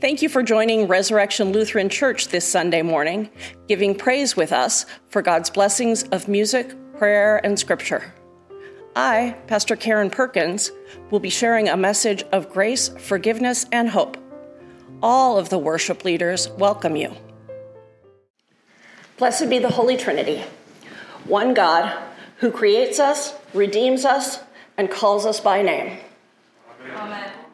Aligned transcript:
Thank 0.00 0.20
you 0.20 0.28
for 0.28 0.42
joining 0.42 0.88
Resurrection 0.88 1.52
Lutheran 1.52 1.88
Church 1.88 2.28
this 2.28 2.46
Sunday 2.46 2.82
morning, 2.82 3.30
giving 3.68 3.94
praise 3.94 4.36
with 4.36 4.52
us 4.52 4.84
for 5.08 5.22
God's 5.22 5.48
blessings 5.48 6.02
of 6.04 6.28
music, 6.28 6.74
prayer, 6.98 7.40
and 7.44 7.58
scripture. 7.58 8.12
I, 8.94 9.36
Pastor 9.46 9.76
Karen 9.76 10.10
Perkins, 10.10 10.72
will 11.10 11.20
be 11.20 11.30
sharing 11.30 11.68
a 11.68 11.76
message 11.76 12.24
of 12.32 12.50
grace, 12.50 12.88
forgiveness, 12.98 13.64
and 13.72 13.88
hope. 13.88 14.16
All 15.02 15.38
of 15.38 15.50
the 15.50 15.58
worship 15.58 16.04
leaders 16.04 16.48
welcome 16.50 16.96
you. 16.96 17.14
Blessed 19.18 19.48
be 19.48 19.58
the 19.58 19.70
Holy 19.70 19.96
Trinity, 19.96 20.44
one 21.24 21.54
God 21.54 21.96
who 22.38 22.50
creates 22.50 22.98
us, 22.98 23.34
redeems 23.54 24.04
us, 24.04 24.40
and 24.76 24.90
calls 24.90 25.24
us 25.24 25.40
by 25.40 25.62
name. 25.62 25.98
Amen. 26.96 27.45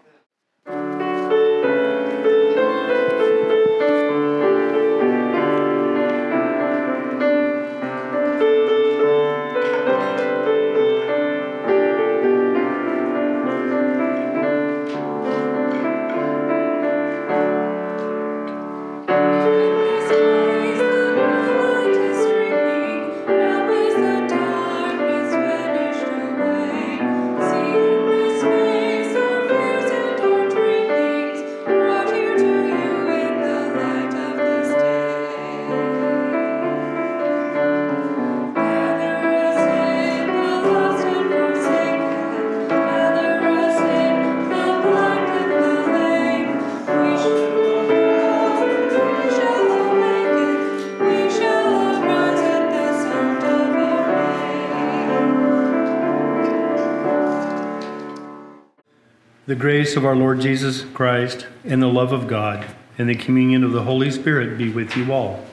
The 59.52 59.58
grace 59.58 59.96
of 59.96 60.06
our 60.06 60.16
Lord 60.16 60.40
Jesus 60.40 60.86
Christ 60.94 61.46
and 61.62 61.82
the 61.82 61.86
love 61.86 62.12
of 62.12 62.26
God 62.26 62.64
and 62.96 63.06
the 63.06 63.14
communion 63.14 63.62
of 63.62 63.72
the 63.72 63.82
Holy 63.82 64.10
Spirit 64.10 64.56
be 64.56 64.70
with 64.70 64.96
you 64.96 65.12
all. 65.12 65.44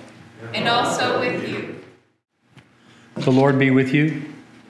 And 0.53 0.69
also 0.69 1.19
with 1.19 1.49
you. 1.49 1.83
The 3.15 3.29
Lord 3.29 3.59
be 3.59 3.71
with 3.71 3.93
you. 3.93 4.23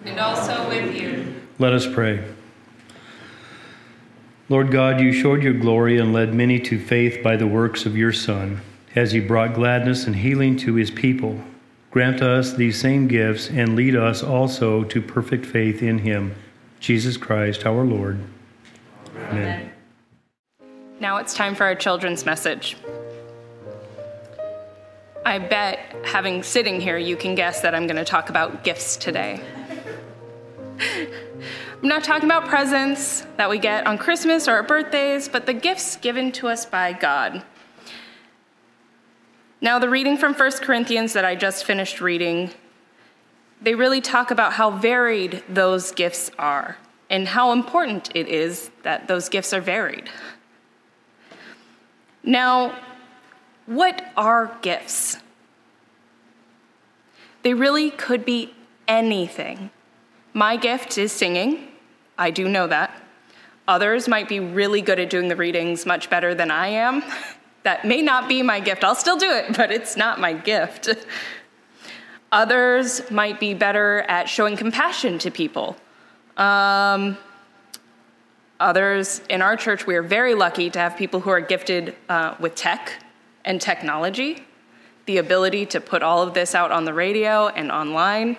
And 0.04 0.20
also 0.20 0.68
with 0.68 1.00
you. 1.00 1.42
Let 1.60 1.74
us 1.74 1.86
pray. 1.86 2.24
Lord 4.50 4.72
God, 4.72 5.00
you 5.00 5.14
showed 5.14 5.44
your 5.44 5.54
glory 5.54 6.00
and 6.00 6.12
led 6.12 6.34
many 6.34 6.60
to 6.62 6.80
faith 6.80 7.22
by 7.22 7.36
the 7.36 7.46
works 7.46 7.86
of 7.86 7.96
your 7.96 8.12
Son, 8.12 8.62
as 8.96 9.12
he 9.12 9.20
brought 9.20 9.54
gladness 9.54 10.08
and 10.08 10.16
healing 10.16 10.58
to 10.58 10.74
his 10.74 10.90
people. 10.90 11.40
Grant 11.92 12.24
us 12.24 12.54
these 12.54 12.82
same 12.82 13.08
gifts 13.08 13.48
and 13.48 13.76
lead 13.76 13.96
us 13.96 14.24
also 14.24 14.84
to 14.86 15.04
perfect 15.04 15.46
faith 15.46 15.84
in 15.84 16.00
him, 16.00 16.34
Jesus 16.80 17.16
Christ 17.16 17.64
our 17.64 17.84
Lord. 17.86 18.20
Amen. 19.30 19.72
Now 21.00 21.18
it's 21.18 21.36
time 21.36 21.54
for 21.54 21.64
our 21.64 21.76
children's 21.76 22.26
message. 22.26 22.76
I 25.24 25.38
bet, 25.38 25.96
having 26.04 26.42
sitting 26.42 26.82
here, 26.82 26.98
you 26.98 27.16
can 27.16 27.36
guess 27.36 27.62
that 27.62 27.76
I'm 27.76 27.86
going 27.86 27.98
to 27.98 28.06
talk 28.06 28.32
about 28.32 28.64
gifts 28.64 28.98
today. 28.98 29.40
I'm 30.80 31.88
not 31.88 32.04
talking 32.04 32.26
about 32.26 32.48
presents 32.48 33.22
that 33.38 33.50
we 33.52 33.60
get 33.60 33.86
on 33.86 34.00
Christmas 34.00 34.48
or 34.48 34.54
our 34.54 34.64
birthdays, 34.64 35.30
but 35.30 35.46
the 35.46 35.54
gifts 35.54 35.96
given 35.98 36.32
to 36.34 36.48
us 36.48 36.66
by 36.66 36.94
God. 36.94 37.44
Now, 39.62 39.78
the 39.78 39.90
reading 39.90 40.18
from 40.18 40.34
1 40.34 40.52
Corinthians 40.62 41.14
that 41.14 41.24
I 41.24 41.36
just 41.36 41.66
finished 41.66 42.02
reading, 42.02 42.50
they 43.62 43.76
really 43.76 44.02
talk 44.02 44.32
about 44.32 44.54
how 44.54 44.72
varied 44.72 45.44
those 45.48 45.92
gifts 45.92 46.32
are 46.40 46.78
and 47.10 47.28
how 47.28 47.52
important 47.52 48.10
it 48.16 48.28
is 48.28 48.70
that 48.84 49.08
those 49.08 49.30
gifts 49.30 49.54
are 49.54 49.62
varied. 49.62 50.10
Now, 52.24 52.78
what 53.66 54.12
are 54.16 54.58
gifts? 54.62 55.18
They 57.44 57.54
really 57.54 57.92
could 57.92 58.26
be 58.26 58.54
anything. 58.88 59.72
My 60.34 60.58
gift 60.58 60.98
is 60.98 61.12
singing. 61.12 61.68
I 62.18 62.32
do 62.32 62.48
know 62.48 62.68
that. 62.68 62.96
Others 63.68 64.08
might 64.08 64.28
be 64.28 64.40
really 64.40 64.82
good 64.82 65.00
at 65.00 65.10
doing 65.10 65.28
the 65.28 65.36
readings 65.36 65.86
much 65.86 66.10
better 66.10 66.36
than 66.36 66.52
I 66.52 66.68
am. 66.68 67.04
That 67.64 67.84
may 67.84 68.02
not 68.02 68.30
be 68.30 68.42
my 68.42 68.62
gift. 68.62 68.86
I'll 68.86 68.96
still 68.96 69.18
do 69.18 69.30
it, 69.30 69.54
but 69.58 69.70
it's 69.70 69.98
not 69.98 70.18
my 70.18 70.32
gift. 70.32 70.88
Others 72.32 73.12
might 73.12 73.38
be 73.38 73.54
better 73.54 74.00
at 74.08 74.30
showing 74.30 74.56
compassion 74.56 75.20
to 75.20 75.30
people 75.30 75.76
um, 76.40 77.18
others 78.60 79.22
in 79.30 79.42
our 79.42 79.56
church, 79.56 79.86
we 79.86 79.96
are 79.96 80.02
very 80.02 80.34
lucky 80.34 80.70
to 80.70 80.80
have 80.80 80.98
people 80.98 81.20
who 81.20 81.30
are 81.30 81.42
gifted 81.42 81.96
uh, 82.08 82.36
with 82.40 82.56
tech 82.56 82.94
and 83.46 83.62
technology, 83.62 84.44
the 85.06 85.18
ability 85.18 85.66
to 85.68 85.82
put 85.82 86.02
all 86.02 86.22
of 86.24 86.34
this 86.34 86.56
out 86.56 86.72
on 86.72 86.86
the 86.86 86.94
radio 86.94 87.48
and 87.48 87.72
online, 87.72 88.38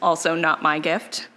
also 0.00 0.34
not 0.34 0.62
my 0.62 0.78
gift. 0.78 1.28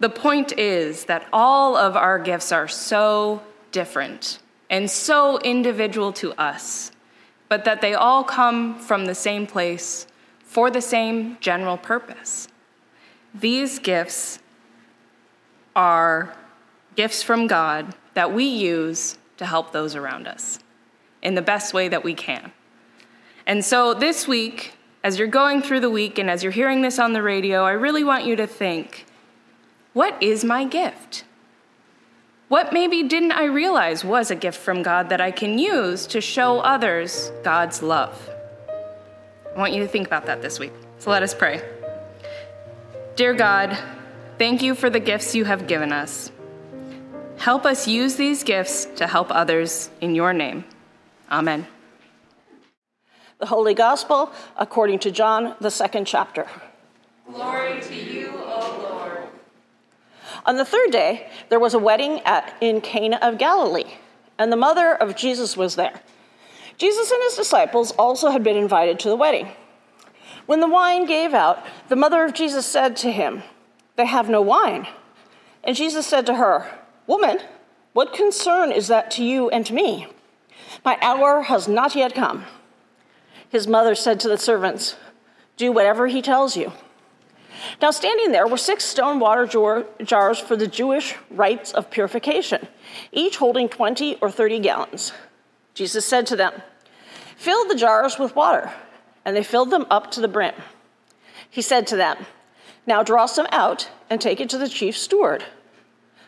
The 0.00 0.08
point 0.08 0.58
is 0.58 1.04
that 1.04 1.28
all 1.32 1.76
of 1.76 1.96
our 1.96 2.18
gifts 2.18 2.52
are 2.52 2.68
so 2.68 3.42
different 3.70 4.40
and 4.68 4.90
so 4.90 5.38
individual 5.38 6.12
to 6.14 6.32
us, 6.32 6.92
but 7.48 7.64
that 7.64 7.80
they 7.80 7.94
all 7.94 8.24
come 8.24 8.78
from 8.78 9.06
the 9.06 9.14
same 9.14 9.46
place 9.46 10.06
for 10.40 10.70
the 10.70 10.80
same 10.80 11.38
general 11.40 11.76
purpose. 11.76 12.48
These 13.34 13.78
gifts 13.78 14.38
are 15.74 16.34
gifts 16.96 17.22
from 17.22 17.46
God 17.46 17.94
that 18.14 18.32
we 18.32 18.44
use 18.44 19.16
to 19.38 19.46
help 19.46 19.72
those 19.72 19.96
around 19.96 20.26
us 20.26 20.58
in 21.22 21.34
the 21.34 21.42
best 21.42 21.72
way 21.72 21.88
that 21.88 22.04
we 22.04 22.14
can. 22.14 22.52
And 23.46 23.64
so 23.64 23.94
this 23.94 24.28
week, 24.28 24.74
as 25.02 25.18
you're 25.18 25.28
going 25.28 25.62
through 25.62 25.80
the 25.80 25.90
week 25.90 26.18
and 26.18 26.30
as 26.30 26.42
you're 26.42 26.52
hearing 26.52 26.82
this 26.82 26.98
on 26.98 27.12
the 27.12 27.22
radio, 27.22 27.64
I 27.64 27.72
really 27.72 28.04
want 28.04 28.24
you 28.24 28.36
to 28.36 28.46
think 28.46 29.06
what 29.92 30.20
is 30.22 30.44
my 30.44 30.64
gift? 30.64 31.24
What 32.48 32.72
maybe 32.72 33.02
didn't 33.02 33.32
I 33.32 33.44
realize 33.44 34.04
was 34.04 34.30
a 34.30 34.34
gift 34.34 34.60
from 34.60 34.82
God 34.82 35.08
that 35.08 35.20
I 35.20 35.30
can 35.30 35.58
use 35.58 36.06
to 36.08 36.20
show 36.20 36.60
others 36.60 37.32
God's 37.42 37.82
love? 37.82 38.30
I 39.54 39.58
want 39.58 39.72
you 39.72 39.80
to 39.80 39.88
think 39.88 40.06
about 40.06 40.26
that 40.26 40.40
this 40.40 40.58
week. 40.58 40.72
So 40.98 41.10
let 41.10 41.22
us 41.22 41.34
pray. 41.34 41.62
Dear 43.14 43.34
God, 43.34 43.78
thank 44.38 44.62
you 44.62 44.74
for 44.74 44.88
the 44.88 44.98
gifts 44.98 45.34
you 45.34 45.44
have 45.44 45.66
given 45.66 45.92
us. 45.92 46.32
Help 47.36 47.66
us 47.66 47.86
use 47.86 48.16
these 48.16 48.42
gifts 48.42 48.86
to 48.96 49.06
help 49.06 49.26
others 49.30 49.90
in 50.00 50.14
your 50.14 50.32
name. 50.32 50.64
Amen. 51.30 51.66
The 53.38 53.44
Holy 53.46 53.74
Gospel 53.74 54.32
according 54.56 55.00
to 55.00 55.10
John, 55.10 55.54
the 55.60 55.70
second 55.70 56.06
chapter. 56.06 56.46
Glory 57.30 57.82
to 57.82 57.94
you, 57.94 58.32
O 58.34 58.88
Lord. 58.90 59.28
On 60.46 60.56
the 60.56 60.64
third 60.64 60.90
day, 60.90 61.28
there 61.50 61.60
was 61.60 61.74
a 61.74 61.78
wedding 61.78 62.20
at, 62.20 62.56
in 62.62 62.80
Cana 62.80 63.18
of 63.20 63.36
Galilee, 63.36 63.92
and 64.38 64.50
the 64.50 64.56
mother 64.56 64.94
of 64.94 65.16
Jesus 65.16 65.54
was 65.54 65.76
there. 65.76 66.00
Jesus 66.78 67.10
and 67.10 67.22
his 67.24 67.36
disciples 67.36 67.90
also 67.92 68.30
had 68.30 68.42
been 68.42 68.56
invited 68.56 68.98
to 69.00 69.10
the 69.10 69.16
wedding. 69.16 69.50
When 70.46 70.60
the 70.60 70.68
wine 70.68 71.06
gave 71.06 71.34
out, 71.34 71.64
the 71.88 71.96
mother 71.96 72.24
of 72.24 72.34
Jesus 72.34 72.66
said 72.66 72.96
to 72.98 73.12
him, 73.12 73.42
They 73.96 74.06
have 74.06 74.28
no 74.28 74.40
wine. 74.40 74.86
And 75.64 75.76
Jesus 75.76 76.06
said 76.06 76.26
to 76.26 76.34
her, 76.34 76.66
Woman, 77.06 77.38
what 77.92 78.12
concern 78.12 78.72
is 78.72 78.88
that 78.88 79.10
to 79.12 79.24
you 79.24 79.48
and 79.50 79.64
to 79.66 79.74
me? 79.74 80.08
My 80.84 80.98
hour 81.00 81.42
has 81.42 81.68
not 81.68 81.94
yet 81.94 82.14
come. 82.14 82.44
His 83.48 83.68
mother 83.68 83.94
said 83.94 84.18
to 84.20 84.28
the 84.28 84.38
servants, 84.38 84.96
Do 85.56 85.70
whatever 85.70 86.06
he 86.06 86.22
tells 86.22 86.56
you. 86.56 86.72
Now, 87.80 87.90
standing 87.90 88.32
there 88.32 88.48
were 88.48 88.56
six 88.56 88.84
stone 88.84 89.20
water 89.20 89.46
jars 90.02 90.38
for 90.38 90.56
the 90.56 90.66
Jewish 90.66 91.14
rites 91.30 91.70
of 91.72 91.90
purification, 91.90 92.66
each 93.12 93.36
holding 93.36 93.68
20 93.68 94.16
or 94.16 94.30
30 94.30 94.58
gallons. 94.60 95.12
Jesus 95.74 96.04
said 96.04 96.26
to 96.26 96.36
them, 96.36 96.54
Fill 97.36 97.68
the 97.68 97.76
jars 97.76 98.18
with 98.18 98.34
water 98.34 98.72
and 99.24 99.36
they 99.36 99.42
filled 99.42 99.70
them 99.70 99.86
up 99.90 100.10
to 100.12 100.20
the 100.20 100.28
brim. 100.28 100.54
He 101.48 101.62
said 101.62 101.86
to 101.88 101.96
them, 101.96 102.26
Now 102.86 103.02
draw 103.02 103.26
some 103.26 103.46
out 103.50 103.90
and 104.08 104.20
take 104.20 104.40
it 104.40 104.48
to 104.50 104.58
the 104.58 104.68
chief 104.68 104.96
steward. 104.96 105.44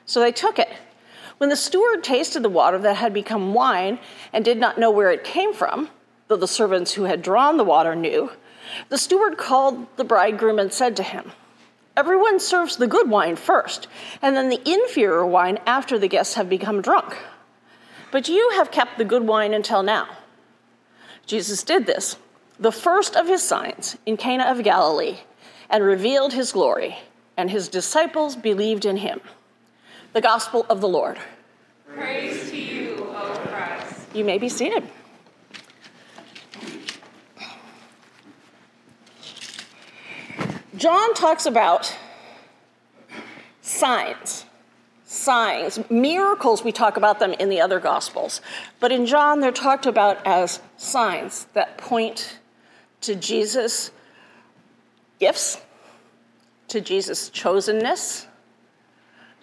So 0.06 0.20
they 0.20 0.32
took 0.32 0.58
it. 0.58 0.69
When 1.38 1.50
the 1.50 1.56
steward 1.56 2.05
tasted 2.05 2.43
the 2.43 2.49
water 2.49 2.79
that 2.79 2.96
had 2.96 3.12
become 3.12 3.55
wine 3.55 3.99
and 4.32 4.44
did 4.44 4.58
not 4.58 4.79
know 4.79 4.91
where 4.91 5.11
it 5.11 5.25
came 5.25 5.52
from, 5.52 5.91
though 6.29 6.37
the 6.37 6.46
servants 6.46 6.93
who 6.93 7.05
had 7.05 7.23
drawn 7.23 7.56
the 7.56 7.64
water 7.64 7.94
knew, 7.94 8.31
the 8.88 8.99
steward 8.99 9.37
called 9.37 9.87
the 9.97 10.05
bridegroom 10.05 10.58
and 10.58 10.73
said 10.73 10.97
to 10.97 11.02
him, 11.02 11.32
Everyone 11.97 12.40
serves 12.40 12.76
the 12.76 12.88
good 12.88 13.08
wine 13.08 13.37
first, 13.37 13.87
and 14.20 14.37
then 14.37 14.49
the 14.49 14.69
inferior 14.69 15.25
wine 15.25 15.58
after 15.64 15.99
the 15.99 16.08
guests 16.08 16.35
have 16.35 16.49
become 16.49 16.82
drunk. 16.82 17.17
But 18.11 18.29
you 18.29 18.50
have 18.56 18.70
kept 18.70 18.99
the 18.99 19.05
good 19.05 19.26
wine 19.26 19.55
until 19.55 19.82
now. 19.82 20.08
Jesus 21.26 21.62
did 21.62 21.87
this, 21.87 22.17
the 22.59 22.73
first 22.73 23.17
of 23.17 23.27
his 23.27 23.43
signs, 23.43 23.97
in 24.06 24.17
Cana 24.17 24.45
of 24.45 24.62
Galilee, 24.62 25.19
and 25.69 25.83
revealed 25.83 26.33
his 26.33 26.53
glory, 26.53 26.99
and 27.37 27.51
his 27.51 27.69
disciples 27.69 28.37
believed 28.37 28.85
in 28.85 28.99
him. 28.99 29.21
The 30.12 30.21
Gospel 30.21 30.65
of 30.69 30.81
the 30.81 30.89
Lord. 30.89 31.19
Praise 31.95 32.51
to 32.51 32.56
you, 32.56 33.06
O 33.09 33.41
Christ. 33.49 34.06
You 34.15 34.25
may 34.25 34.39
be 34.39 34.49
seated. 34.49 34.85
John 40.77 41.15
talks 41.15 41.47
about 41.47 41.97
signs, 43.62 44.45
signs, 45.05 45.79
miracles. 45.91 46.62
We 46.62 46.73
talk 46.73 46.97
about 46.97 47.19
them 47.19 47.33
in 47.33 47.49
the 47.49 47.61
other 47.61 47.81
Gospels. 47.81 48.41
But 48.81 48.93
in 48.93 49.07
John, 49.07 49.41
they're 49.41 49.53
talked 49.53 49.87
about 49.87 50.25
as 50.27 50.61
signs 50.77 51.47
that 51.55 51.79
point 51.79 52.39
to 53.06 53.15
Jesus' 53.15 53.91
gifts, 55.21 55.61
to 56.69 56.81
Jesus' 56.81 57.31
chosenness, 57.31 58.27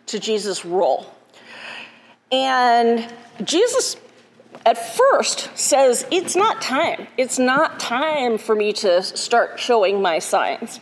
to 0.07 0.19
Jesus' 0.19 0.65
role. 0.65 1.13
And 2.31 3.11
Jesus 3.43 3.97
at 4.65 4.77
first 4.95 5.49
says, 5.57 6.05
It's 6.11 6.35
not 6.35 6.61
time. 6.61 7.07
It's 7.17 7.39
not 7.39 7.79
time 7.79 8.37
for 8.37 8.55
me 8.55 8.73
to 8.73 9.01
start 9.03 9.59
showing 9.59 10.01
my 10.01 10.19
signs. 10.19 10.79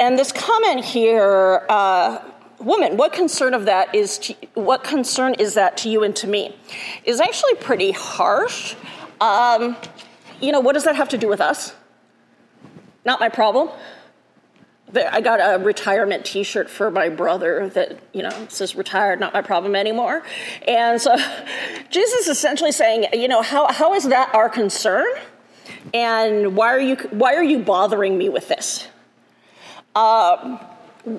And 0.00 0.18
this 0.18 0.32
comment 0.32 0.84
here, 0.84 1.66
uh, 1.68 2.22
woman, 2.60 2.96
what 2.96 3.12
concern 3.12 3.54
of 3.54 3.64
that 3.64 3.94
is 3.94 4.18
to, 4.18 4.34
what 4.54 4.84
concern 4.84 5.34
is 5.34 5.54
that 5.54 5.76
to 5.78 5.88
you 5.88 6.04
and 6.04 6.14
to 6.16 6.26
me, 6.26 6.56
is 7.04 7.20
actually 7.20 7.54
pretty 7.56 7.90
harsh. 7.90 8.76
Um, 9.20 9.76
you 10.40 10.52
know, 10.52 10.60
what 10.60 10.74
does 10.74 10.84
that 10.84 10.96
have 10.96 11.08
to 11.10 11.18
do 11.18 11.28
with 11.28 11.40
us? 11.40 11.74
Not 13.04 13.20
my 13.20 13.28
problem. 13.28 13.70
I 14.94 15.20
got 15.20 15.38
a 15.40 15.62
retirement 15.62 16.24
T-shirt 16.24 16.70
for 16.70 16.90
my 16.90 17.10
brother 17.10 17.68
that 17.70 17.98
you 18.12 18.22
know 18.22 18.46
says 18.48 18.74
"retired, 18.74 19.20
not 19.20 19.34
my 19.34 19.42
problem 19.42 19.76
anymore," 19.76 20.22
and 20.66 21.00
so 21.00 21.14
Jesus 21.90 22.20
is 22.20 22.28
essentially 22.28 22.72
saying, 22.72 23.06
you 23.12 23.28
know, 23.28 23.42
how 23.42 23.70
how 23.70 23.94
is 23.94 24.04
that 24.04 24.34
our 24.34 24.48
concern, 24.48 25.06
and 25.92 26.56
why 26.56 26.68
are 26.68 26.80
you 26.80 26.96
why 27.10 27.34
are 27.34 27.42
you 27.42 27.58
bothering 27.58 28.16
me 28.16 28.28
with 28.28 28.48
this? 28.48 28.88
Uh, 29.94 30.58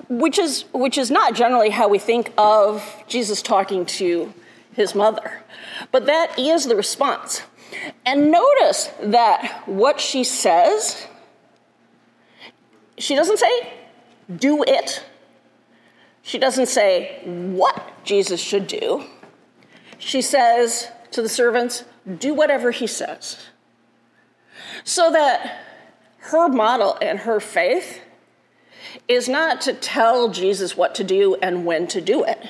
which 0.08 0.38
is 0.38 0.64
which 0.72 0.98
is 0.98 1.10
not 1.10 1.34
generally 1.34 1.70
how 1.70 1.88
we 1.88 1.98
think 1.98 2.32
of 2.36 2.84
Jesus 3.06 3.40
talking 3.40 3.86
to 3.86 4.32
his 4.72 4.94
mother, 4.94 5.42
but 5.92 6.06
that 6.06 6.38
is 6.38 6.66
the 6.66 6.74
response. 6.74 7.42
And 8.04 8.30
notice 8.30 8.90
that 9.00 9.62
what 9.66 10.00
she 10.00 10.24
says 10.24 11.06
she 13.00 13.14
doesn't 13.14 13.38
say, 13.38 13.72
do 14.34 14.62
it. 14.62 15.02
She 16.22 16.38
doesn't 16.38 16.66
say 16.66 17.22
what 17.24 18.04
Jesus 18.04 18.40
should 18.40 18.66
do. 18.66 19.04
She 19.98 20.20
says 20.20 20.88
to 21.12 21.22
the 21.22 21.28
servants, 21.28 21.84
do 22.18 22.34
whatever 22.34 22.70
he 22.70 22.86
says. 22.86 23.38
So 24.84 25.10
that 25.10 25.64
her 26.18 26.48
model 26.48 26.98
and 27.00 27.20
her 27.20 27.40
faith 27.40 28.02
is 29.08 29.28
not 29.28 29.62
to 29.62 29.72
tell 29.72 30.28
Jesus 30.28 30.76
what 30.76 30.94
to 30.96 31.04
do 31.04 31.36
and 31.36 31.64
when 31.64 31.86
to 31.88 32.00
do 32.00 32.22
it, 32.22 32.46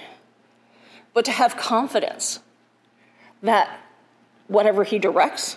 but 1.15 1.25
to 1.27 1.31
have 1.31 1.57
confidence 1.57 2.41
that 3.43 3.81
whatever 4.51 4.83
he 4.83 4.99
directs 4.99 5.57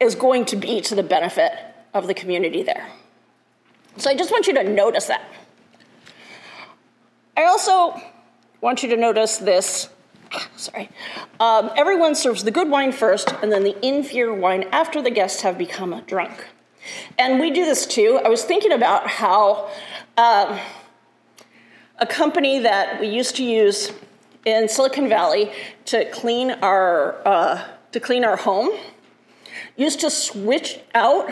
is 0.00 0.16
going 0.16 0.44
to 0.44 0.56
be 0.56 0.80
to 0.80 0.94
the 0.94 1.02
benefit 1.04 1.52
of 1.94 2.08
the 2.08 2.14
community 2.14 2.62
there. 2.64 2.88
So 3.96 4.10
I 4.10 4.16
just 4.16 4.30
want 4.30 4.48
you 4.48 4.54
to 4.54 4.64
notice 4.64 5.06
that. 5.06 5.24
I 7.36 7.44
also 7.44 8.00
want 8.60 8.82
you 8.82 8.88
to 8.90 8.96
notice 8.96 9.38
this. 9.38 9.88
Sorry. 10.56 10.90
Um, 11.38 11.70
everyone 11.76 12.16
serves 12.16 12.42
the 12.42 12.50
good 12.50 12.68
wine 12.68 12.90
first 12.90 13.32
and 13.40 13.52
then 13.52 13.62
the 13.62 13.76
inferior 13.86 14.34
wine 14.34 14.64
after 14.72 15.00
the 15.00 15.10
guests 15.10 15.42
have 15.42 15.56
become 15.56 16.02
drunk. 16.06 16.44
And 17.18 17.38
we 17.38 17.50
do 17.50 17.64
this 17.64 17.86
too. 17.86 18.20
I 18.24 18.28
was 18.28 18.42
thinking 18.42 18.72
about 18.72 19.06
how 19.06 19.70
um, 20.16 20.58
a 21.98 22.06
company 22.06 22.58
that 22.60 23.00
we 23.00 23.08
used 23.08 23.36
to 23.36 23.44
use 23.44 23.92
in 24.48 24.68
Silicon 24.68 25.08
Valley 25.10 25.52
to 25.84 26.10
clean 26.10 26.52
our 26.62 27.26
uh, 27.26 27.64
to 27.92 28.00
clean 28.00 28.24
our 28.24 28.36
home 28.36 28.70
used 29.76 30.00
to 30.00 30.10
switch 30.10 30.80
out 30.94 31.30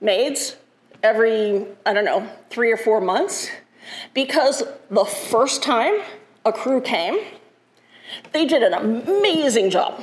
maids 0.00 0.56
every, 1.02 1.66
I 1.86 1.92
don't 1.92 2.04
know, 2.04 2.28
three 2.50 2.72
or 2.72 2.76
four 2.76 3.00
months 3.00 3.48
because 4.14 4.62
the 4.90 5.04
first 5.04 5.62
time 5.62 6.00
a 6.44 6.52
crew 6.52 6.80
came, 6.80 7.18
they 8.32 8.44
did 8.44 8.62
an 8.62 8.74
amazing 8.74 9.70
job. 9.70 10.02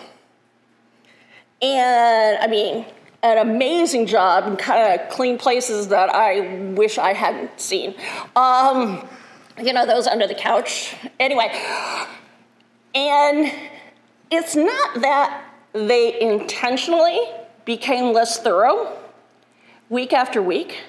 And 1.62 2.38
I 2.40 2.48
mean, 2.48 2.86
an 3.24 3.38
amazing 3.40 4.06
job 4.06 4.46
and 4.46 4.58
kind 4.58 5.00
of 5.00 5.10
clean 5.10 5.38
places 5.38 5.90
that 5.90 6.10
I 6.10 6.72
wish 6.76 6.98
I 6.98 7.14
hadn't 7.14 7.60
seen. 7.60 7.96
Um, 8.36 9.08
you 9.62 9.74
know, 9.74 9.86
those 9.86 10.08
under 10.08 10.28
the 10.28 10.36
couch. 10.36 10.96
Anyway, 11.20 11.50
and 12.98 13.52
it's 14.32 14.56
not 14.56 15.02
that 15.02 15.44
they 15.74 16.20
intentionally 16.20 17.20
became 17.66 18.14
less 18.14 18.40
thorough 18.40 18.98
week 19.90 20.14
after 20.14 20.42
week. 20.42 20.84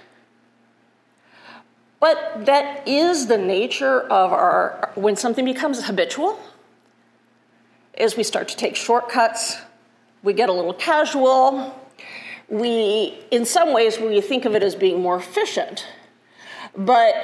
But 2.01 2.47
that 2.47 2.87
is 2.87 3.27
the 3.27 3.39
nature 3.39 4.01
of 4.03 4.33
our, 4.33 4.91
when 4.95 5.17
something 5.17 5.45
becomes 5.45 5.85
habitual, 5.85 6.39
is 7.95 8.17
we 8.17 8.23
start 8.23 8.49
to 8.49 8.57
take 8.57 8.77
shortcuts, 8.77 9.57
we 10.23 10.33
get 10.33 10.49
a 10.49 10.53
little 10.53 10.75
casual, 10.75 11.75
we, 12.49 13.19
in 13.31 13.45
some 13.45 13.73
ways, 13.75 13.99
we 13.99 14.21
think 14.21 14.45
of 14.45 14.55
it 14.55 14.62
as 14.62 14.75
being 14.75 15.03
more 15.03 15.17
efficient. 15.17 15.87
But, 16.77 17.15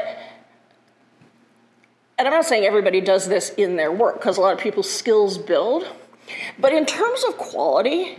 and 2.19 2.29
I'm 2.29 2.35
not 2.35 2.45
saying 2.45 2.65
everybody 2.65 3.01
does 3.01 3.29
this 3.29 3.51
in 3.51 3.77
their 3.77 3.93
work, 3.93 4.17
because 4.17 4.37
a 4.37 4.41
lot 4.41 4.53
of 4.53 4.61
people's 4.61 4.91
skills 4.91 5.39
build. 5.39 5.87
But 6.59 6.73
in 6.73 6.87
terms 6.87 7.25
of 7.25 7.37
quality, 7.37 8.19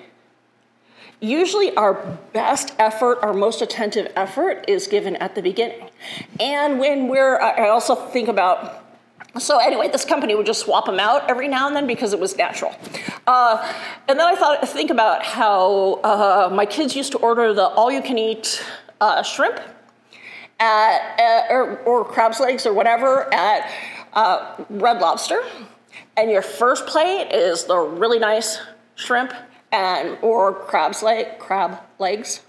usually 1.21 1.75
our 1.75 1.93
best 2.33 2.73
effort, 2.77 3.19
our 3.21 3.33
most 3.33 3.61
attentive 3.61 4.11
effort 4.15 4.65
is 4.67 4.87
given 4.87 5.15
at 5.15 5.33
the 5.33 5.41
beginning. 5.41 5.89
And 6.39 6.79
when 6.79 7.07
we're, 7.07 7.39
I 7.39 7.69
also 7.69 7.95
think 7.95 8.27
about, 8.27 8.83
so 9.39 9.57
anyway, 9.57 9.87
this 9.87 10.05
company 10.05 10.35
would 10.35 10.45
just 10.45 10.61
swap 10.61 10.85
them 10.85 10.99
out 10.99 11.29
every 11.29 11.47
now 11.47 11.67
and 11.67 11.75
then 11.75 11.87
because 11.87 12.13
it 12.13 12.19
was 12.19 12.37
natural. 12.37 12.75
Uh, 13.25 13.73
and 14.07 14.19
then 14.19 14.27
I 14.27 14.35
thought, 14.35 14.67
think 14.69 14.91
about 14.91 15.23
how 15.23 15.99
uh, 16.03 16.49
my 16.53 16.65
kids 16.65 16.95
used 16.95 17.11
to 17.13 17.17
order 17.17 17.53
the 17.53 17.65
all-you-can-eat 17.65 18.63
uh, 19.01 19.23
shrimp 19.23 19.59
at, 20.59 21.19
at 21.19 21.51
or, 21.51 21.77
or, 21.79 22.05
crab's 22.05 22.39
legs 22.39 22.65
or 22.65 22.73
whatever 22.73 23.33
at 23.33 23.71
uh, 24.13 24.55
Red 24.69 24.99
Lobster, 24.99 25.41
and 26.15 26.31
your 26.31 26.41
first 26.41 26.87
plate 26.87 27.31
is 27.31 27.65
the 27.65 27.77
really 27.77 28.19
nice 28.19 28.59
shrimp 28.95 29.33
and 29.71 30.17
or 30.21 30.53
crab's 30.53 31.03
leg, 31.03 31.39
crab 31.39 31.79
legs, 31.99 32.41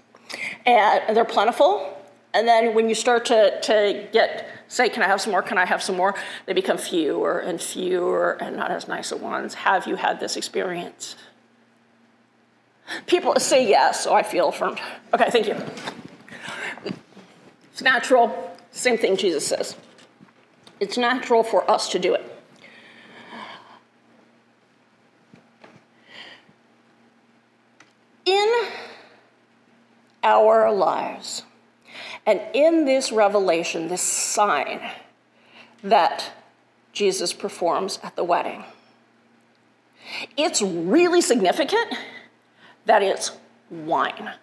and 0.65 1.15
they're 1.15 1.25
plentiful. 1.25 1.93
And 2.33 2.47
then 2.47 2.75
when 2.75 2.87
you 2.87 2.95
start 2.95 3.25
to, 3.25 3.59
to 3.61 4.07
get, 4.13 4.47
say, 4.67 4.89
can 4.89 5.01
I 5.01 5.07
have 5.07 5.19
some 5.21 5.31
more? 5.31 5.41
Can 5.41 5.57
I 5.57 5.65
have 5.65 5.81
some 5.81 5.95
more? 5.95 6.13
They 6.45 6.53
become 6.53 6.77
fewer 6.77 7.39
and 7.39 7.59
fewer 7.59 8.37
and 8.41 8.55
not 8.55 8.69
as 8.69 8.87
nice 8.87 9.11
at 9.11 9.19
ones. 9.19 9.55
Have 9.55 9.87
you 9.87 9.95
had 9.95 10.19
this 10.19 10.37
experience? 10.37 11.15
People 13.05 13.35
say 13.39 13.67
yes, 13.67 14.03
so 14.03 14.13
I 14.13 14.23
feel 14.23 14.49
affirmed. 14.49 14.79
Okay, 15.13 15.29
thank 15.29 15.47
you. 15.47 15.55
It's 17.77 17.83
natural. 17.83 18.57
Same 18.71 18.97
thing 18.97 19.17
Jesus 19.17 19.45
says. 19.45 19.75
It's 20.79 20.97
natural 20.97 21.43
for 21.43 21.69
us 21.69 21.89
to 21.89 21.99
do 21.99 22.15
it. 22.15 22.33
in 28.25 28.51
our 30.23 30.71
lives. 30.71 31.43
And 32.25 32.41
in 32.55 32.85
this 32.85 33.11
revelation, 33.11 33.89
this 33.89 34.01
sign 34.01 34.81
that 35.83 36.31
Jesus 36.93 37.31
performs 37.31 37.99
at 38.01 38.15
the 38.15 38.23
wedding. 38.23 38.65
It's 40.35 40.63
really 40.63 41.21
significant 41.21 41.93
that 42.85 43.03
it's 43.03 43.31
wine 43.69 44.33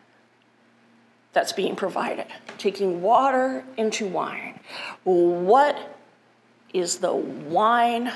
that's 1.35 1.53
being 1.53 1.77
provided, 1.77 2.27
taking 2.57 3.03
water 3.03 3.65
into 3.77 4.07
wine. 4.07 4.61
What 5.05 5.99
is 6.73 6.99
the 6.99 7.13
wine 7.13 8.13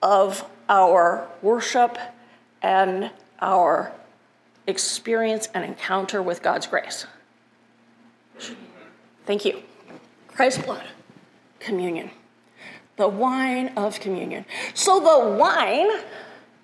of 0.00 0.48
our 0.68 1.28
worship 1.42 1.98
and 2.62 3.10
our 3.40 3.92
experience 4.66 5.48
and 5.52 5.64
encounter 5.64 6.22
with 6.22 6.42
God's 6.42 6.66
grace? 6.66 7.06
Thank 9.26 9.44
you. 9.44 9.62
Christ's 10.28 10.62
blood, 10.62 10.86
communion, 11.60 12.10
the 12.96 13.08
wine 13.08 13.72
of 13.76 14.00
communion. 14.00 14.44
So 14.74 14.98
the 14.98 15.36
wine 15.36 15.90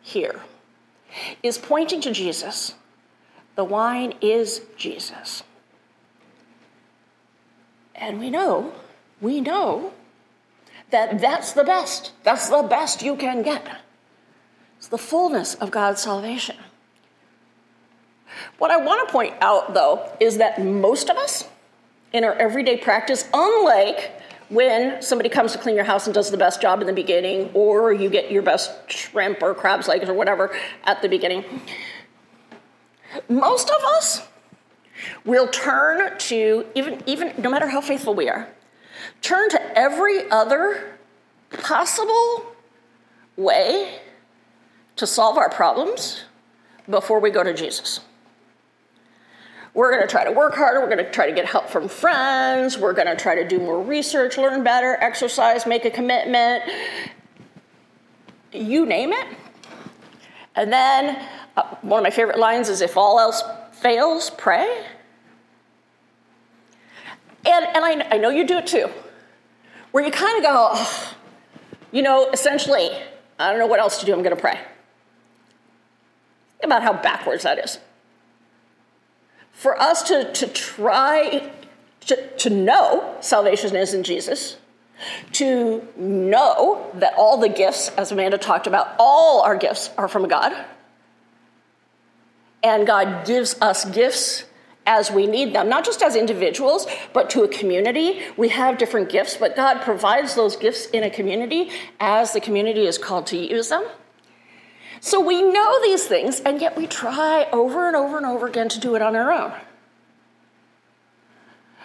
here 0.01 0.41
is 1.43 1.59
pointing 1.59 2.01
to 2.03 2.13
Jesus. 2.13 2.75
The 3.59 3.65
wine 3.65 4.15
is 4.21 4.61
Jesus. 4.77 5.43
And 7.93 8.21
we 8.21 8.31
know, 8.31 8.73
we 9.21 9.41
know 9.41 9.95
that 10.91 11.21
that's 11.21 11.55
the 11.55 11.65
best. 11.65 12.13
That's 12.23 12.49
the 12.49 12.63
best 12.63 13.03
you 13.03 13.17
can 13.17 13.43
get. 13.43 13.67
It's 14.77 14.87
the 14.87 14.97
fullness 14.97 15.57
of 15.57 15.73
God's 15.73 16.01
salvation. 16.01 16.55
What 18.59 18.71
I 18.71 18.77
want 18.77 19.09
to 19.09 19.13
point 19.13 19.35
out, 19.41 19.75
though, 19.75 20.09
is 20.21 20.39
that 20.39 20.65
most 20.65 21.11
of 21.11 21.17
us 21.17 21.49
in 22.13 22.23
our 22.23 22.35
everyday 22.35 22.77
practice, 22.77 23.29
unlike 23.35 24.13
when 24.51 25.03
somebody 25.03 25.31
comes 25.31 25.51
to 25.51 25.59
clean 25.59 25.75
your 25.75 25.85
house 25.85 26.07
and 26.07 26.15
does 26.15 26.31
the 26.31 26.37
best 26.37 26.63
job 26.63 26.81
in 26.81 26.87
the 26.87 26.93
beginning, 26.93 27.51
or 27.55 27.93
you 27.93 28.09
get 28.09 28.31
your 28.31 28.43
best 28.43 28.71
shrimp 28.89 29.43
or 29.43 29.53
crab's 29.53 29.89
legs 29.89 30.09
or 30.09 30.15
whatever 30.15 30.57
at 30.85 31.03
the 31.03 31.09
beginning. 31.09 31.45
Most 33.29 33.71
of 33.71 33.83
us 33.97 34.27
will 35.25 35.49
turn 35.49 36.19
to, 36.19 36.67
even, 36.75 37.03
even 37.07 37.33
no 37.39 37.51
matter 37.51 37.69
how 37.69 37.81
faithful 37.81 38.15
we 38.15 38.29
are, 38.29 38.49
turn 39.23 39.49
to 39.51 39.79
every 39.79 40.31
other 40.31 40.99
possible 41.51 42.55
way 43.37 44.01
to 44.97 45.07
solve 45.07 45.39
our 45.39 45.49
problems 45.49 46.25
before 46.89 47.21
we 47.21 47.31
go 47.31 47.43
to 47.43 47.55
Jesus. 47.55 48.01
We're 49.75 49.93
going 49.93 50.03
to 50.03 50.09
try 50.09 50.25
to 50.25 50.33
work 50.33 50.55
harder. 50.57 50.81
We're 50.81 50.93
going 50.93 51.05
to 51.05 51.11
try 51.11 51.27
to 51.27 51.33
get 51.33 51.47
help 51.47 51.69
from 51.69 51.89
friends. 51.89 52.79
We're 52.79 52.95
going 52.95 53.07
to 53.07 53.17
try 53.17 53.37
to 53.37 53.47
do 53.47 53.59
more 53.61 53.81
research, 53.81 54.37
learn 54.37 54.65
better, 54.65 54.97
exercise, 55.01 55.67
make 55.67 55.85
a 55.85 55.91
commitment. 55.91 56.65
You 58.53 58.87
name 58.87 59.13
it. 59.13 59.27
And 60.57 60.73
then 60.73 61.25
Uh, 61.59 61.65
one 61.83 61.99
of 61.99 62.05
my 62.05 62.11
favorite 62.11 62.39
lines 62.39 62.69
is 62.69 62.81
if 62.81 62.97
all 62.97 63.19
else 63.19 63.43
fails, 63.73 64.31
pray. 64.31 64.85
And, 67.45 67.67
and 67.75 67.85
I, 67.85 68.07
I 68.13 68.19
know 68.19 68.29
you 68.29 68.47
do 68.47 68.59
it 68.59 68.67
too, 68.69 68.89
where 69.91 70.05
you 70.05 70.13
kind 70.13 70.39
of 70.39 70.45
go, 70.45 70.69
oh, 70.73 71.15
you 71.91 72.03
know, 72.03 72.31
essentially, 72.31 72.91
I 73.41 73.51
don't 73.51 73.59
know 73.59 73.67
what 73.67 73.81
else 73.81 73.99
to 73.99 74.07
do, 74.07 74.13
I'm 74.13 74.23
going 74.23 74.37
to 74.37 74.41
pray. 74.41 74.61
Think 76.61 76.73
about 76.73 76.85
how 76.85 76.93
backwards 76.93 77.43
that 77.43 77.59
is 77.59 77.81
for 79.51 79.77
us 79.83 80.05
to, 80.05 80.33
to 80.35 80.47
try 80.47 81.51
to, 82.03 82.37
to 82.37 82.51
know 82.51 83.17
salvation 83.21 83.75
is 83.75 83.95
in 83.95 84.05
Jesus, 84.05 84.59
to 85.33 85.89
know 85.97 86.89
that 86.95 87.15
all 87.19 87.37
the 87.37 87.49
gifts, 87.49 87.89
as 87.97 88.13
Amanda 88.13 88.39
talked 88.39 88.69
about, 88.69 88.95
all 89.01 89.43
our 89.43 89.57
gifts 89.57 89.91
are 89.99 90.07
from 90.07 90.29
God. 90.29 90.53
And 92.63 92.87
God 92.87 93.27
gives 93.27 93.61
us 93.61 93.85
gifts 93.85 94.45
as 94.87 95.11
we 95.11 95.27
need 95.27 95.55
them, 95.55 95.69
not 95.69 95.85
just 95.85 96.03
as 96.03 96.17
individuals, 96.17 96.87
but 97.13 97.29
to 97.31 97.43
a 97.43 97.49
community. 97.49 98.23
We 98.37 98.49
have 98.49 98.79
different 98.79 99.11
gifts, 99.11 99.37
but 99.37 99.55
God 99.55 99.83
provides 99.83 100.35
those 100.35 100.57
gifts 100.57 100.87
in 100.87 101.05
a 101.05 101.11
community 101.11 101.71
as 102.01 102.33
the 102.33 102.41
community 102.41 102.87
is 102.87 102.97
called 102.97 103.27
to 103.29 103.37
use 103.37 103.69
them. 103.69 103.85
So 105.01 105.21
we 105.21 105.43
know 105.43 105.81
these 105.83 106.07
things, 106.07 106.41
and 106.41 106.61
yet 106.61 106.77
we 106.77 106.87
try 106.87 107.47
over 107.53 107.87
and 107.87 107.95
over 107.95 108.17
and 108.17 108.27
over 108.27 108.47
again 108.47 108.69
to 108.71 108.81
do 108.81 108.95
it 108.95 109.03
on 109.03 109.15
our 109.15 109.31
own. 109.31 109.53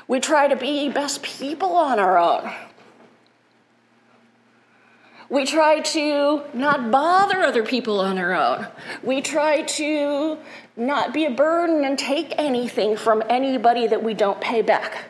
We 0.08 0.20
try 0.20 0.48
to 0.48 0.56
be 0.56 0.90
best 0.90 1.24
people 1.24 1.76
on 1.76 2.00
our 2.00 2.18
own. 2.18 2.52
We 5.34 5.48
try 5.48 5.80
to 5.80 6.44
not 6.54 6.92
bother 6.92 7.40
other 7.40 7.64
people 7.64 8.00
on 8.00 8.20
our 8.20 8.36
own. 8.36 8.68
We 9.02 9.20
try 9.20 9.64
to 9.64 10.38
not 10.78 11.12
be 11.12 11.26
a 11.26 11.32
burden 11.32 11.84
and 11.84 11.98
take 11.98 12.36
anything 12.38 12.96
from 12.96 13.24
anybody 13.28 13.88
that 13.88 14.04
we 14.04 14.14
don't 14.14 14.40
pay 14.40 14.62
back 14.62 15.06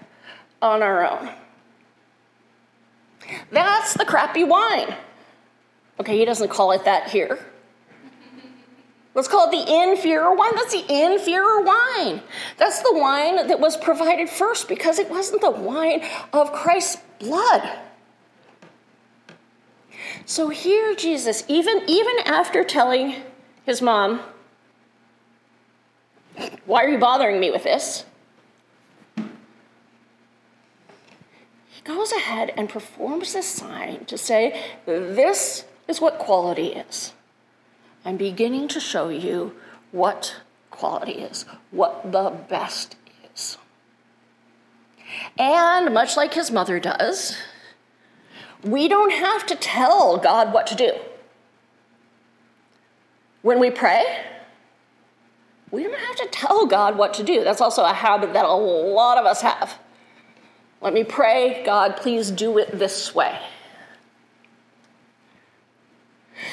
on 0.61 0.81
our 0.81 1.05
own. 1.05 1.29
That's 3.51 3.95
the 3.95 4.05
crappy 4.05 4.45
wine. 4.45 4.95
Okay, 5.99 6.17
he 6.17 6.23
doesn't 6.23 6.47
call 6.47 6.71
it 6.71 6.85
that 6.85 7.09
here. 7.09 7.37
Let's 9.15 9.27
call 9.27 9.51
it 9.51 9.51
the 9.51 9.89
inferior 9.89 10.33
wine. 10.33 10.55
That's 10.55 10.71
the 10.71 10.85
inferior 10.89 11.59
wine. 11.63 12.21
That's 12.57 12.81
the 12.81 12.93
wine 12.93 13.47
that 13.47 13.59
was 13.59 13.75
provided 13.75 14.29
first 14.29 14.69
because 14.69 14.99
it 14.99 15.09
wasn't 15.09 15.41
the 15.41 15.51
wine 15.51 16.01
of 16.31 16.53
Christ's 16.53 17.01
blood. 17.19 17.69
So 20.25 20.49
here 20.49 20.95
Jesus, 20.95 21.43
even, 21.47 21.81
even 21.87 22.15
after 22.25 22.63
telling 22.63 23.15
his 23.65 23.81
mom, 23.81 24.21
Why 26.65 26.83
are 26.83 26.89
you 26.89 26.97
bothering 26.97 27.39
me 27.39 27.51
with 27.51 27.63
this? 27.63 28.05
He 31.67 31.81
goes 31.83 32.11
ahead 32.13 32.53
and 32.55 32.69
performs 32.69 33.33
this 33.33 33.47
sign 33.47 34.05
to 34.05 34.17
say, 34.17 34.59
This 34.85 35.65
is 35.87 35.99
what 35.99 36.19
quality 36.19 36.67
is. 36.67 37.13
I'm 38.05 38.17
beginning 38.17 38.67
to 38.69 38.79
show 38.79 39.09
you 39.09 39.55
what 39.91 40.37
quality 40.71 41.13
is, 41.13 41.45
what 41.71 42.11
the 42.11 42.29
best 42.29 42.95
is. 43.33 43.57
And 45.37 45.93
much 45.93 46.17
like 46.17 46.33
his 46.33 46.51
mother 46.51 46.79
does, 46.79 47.37
we 48.63 48.87
don't 48.87 49.11
have 49.11 49.45
to 49.47 49.55
tell 49.55 50.17
God 50.17 50.53
what 50.53 50.67
to 50.67 50.75
do. 50.75 50.93
When 53.41 53.59
we 53.59 53.69
pray, 53.69 54.23
we 55.69 55.83
don't 55.83 55.99
have 55.99 56.15
to 56.17 56.27
tell 56.27 56.65
God 56.65 56.97
what 56.97 57.13
to 57.15 57.23
do. 57.23 57.43
That's 57.43 57.59
also 57.59 57.83
a 57.83 57.93
habit 57.93 58.33
that 58.33 58.45
a 58.45 58.53
lot 58.53 59.17
of 59.17 59.25
us 59.25 59.41
have. 59.41 59.77
Let 60.81 60.93
me 60.93 61.03
pray, 61.03 61.63
God, 61.65 61.97
please 61.97 62.29
do 62.31 62.57
it 62.57 62.77
this 62.77 63.13
way. 63.13 63.39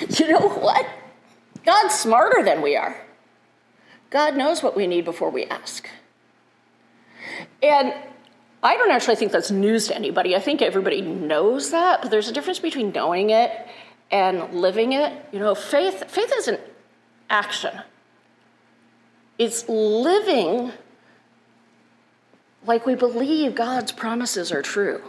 You 0.09 0.29
know 0.29 0.49
what? 0.49 0.87
God's 1.65 1.95
smarter 1.95 2.43
than 2.43 2.63
we 2.63 2.77
are. 2.77 2.97
God 4.09 4.37
knows 4.37 4.63
what 4.63 4.77
we 4.77 4.87
need 4.87 5.05
before 5.05 5.31
we 5.31 5.45
ask. 5.45 5.89
And 7.63 7.93
I 8.63 8.77
don't 8.77 8.91
actually 8.91 9.17
think 9.17 9.33
that's 9.33 9.51
news 9.51 9.89
to 9.89 9.95
anybody. 9.95 10.37
I 10.37 10.41
think 10.41 10.61
everybody 10.61 11.01
knows 11.01 11.71
that, 11.71 12.03
but 12.03 12.11
there's 12.11 12.29
a 12.29 12.33
difference 12.33 12.59
between 12.59 12.93
knowing 12.93 13.31
it 13.31 13.51
and 14.11 14.53
living 14.53 14.93
it. 14.93 15.13
You 15.33 15.39
know, 15.39 15.55
faith 15.55 16.11
faith 16.11 16.31
is 16.37 16.49
an 16.49 16.59
action. 17.31 17.81
It's 19.39 19.67
living 19.69 20.73
like 22.67 22.85
we 22.85 22.95
believe 22.95 23.55
God's 23.55 23.93
promises 23.93 24.53
are 24.53 24.61
true. 24.61 25.03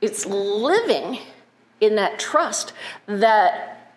It's 0.00 0.24
living 0.24 1.18
in 1.80 1.96
that 1.96 2.18
trust 2.18 2.72
that 3.06 3.92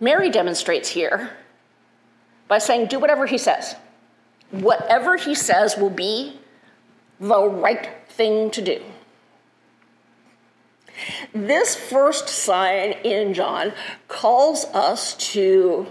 Mary 0.00 0.30
demonstrates 0.30 0.88
here 0.88 1.30
by 2.46 2.58
saying, 2.58 2.86
Do 2.86 2.98
whatever 2.98 3.26
he 3.26 3.36
says. 3.36 3.76
Whatever 4.50 5.16
he 5.16 5.34
says 5.34 5.76
will 5.76 5.90
be 5.90 6.38
the 7.20 7.48
right 7.48 7.88
thing 8.08 8.50
to 8.52 8.62
do. 8.62 8.82
This 11.32 11.76
first 11.76 12.28
sign 12.28 12.92
in 13.04 13.34
John 13.34 13.72
calls 14.08 14.64
us 14.66 15.14
to 15.32 15.86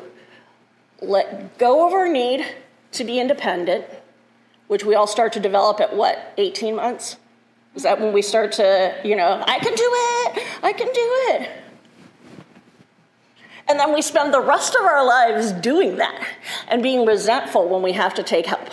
let 1.02 1.58
go 1.58 1.88
of 1.88 1.94
our 1.94 2.08
need 2.08 2.46
to 2.94 3.04
be 3.04 3.20
independent, 3.20 3.86
which 4.68 4.84
we 4.84 4.96
all 4.96 5.08
start 5.08 5.34
to 5.34 5.40
develop 5.40 5.80
at 5.80 5.96
what, 5.96 6.34
18 6.38 6.76
months? 6.76 7.18
Is 7.76 7.84
that 7.84 8.02
when 8.02 8.12
we 8.12 8.22
start 8.22 8.54
to, 8.54 8.96
you 9.04 9.16
know, 9.16 9.44
I 9.46 9.60
can 9.60 9.76
do 9.76 9.90
it, 9.94 10.48
I 10.64 10.74
can 10.74 10.88
do 10.88 10.94
it. 10.94 11.50
And 13.70 13.80
then 13.80 13.94
we 13.94 14.02
spend 14.02 14.34
the 14.34 14.42
rest 14.42 14.76
of 14.76 14.82
our 14.82 15.06
lives 15.06 15.52
doing 15.52 15.98
that 15.98 16.26
and 16.70 16.82
being 16.82 17.06
resentful 17.06 17.68
when 17.68 17.82
we 17.82 17.92
have 17.92 18.14
to 18.16 18.24
take 18.24 18.46
help. 18.46 18.70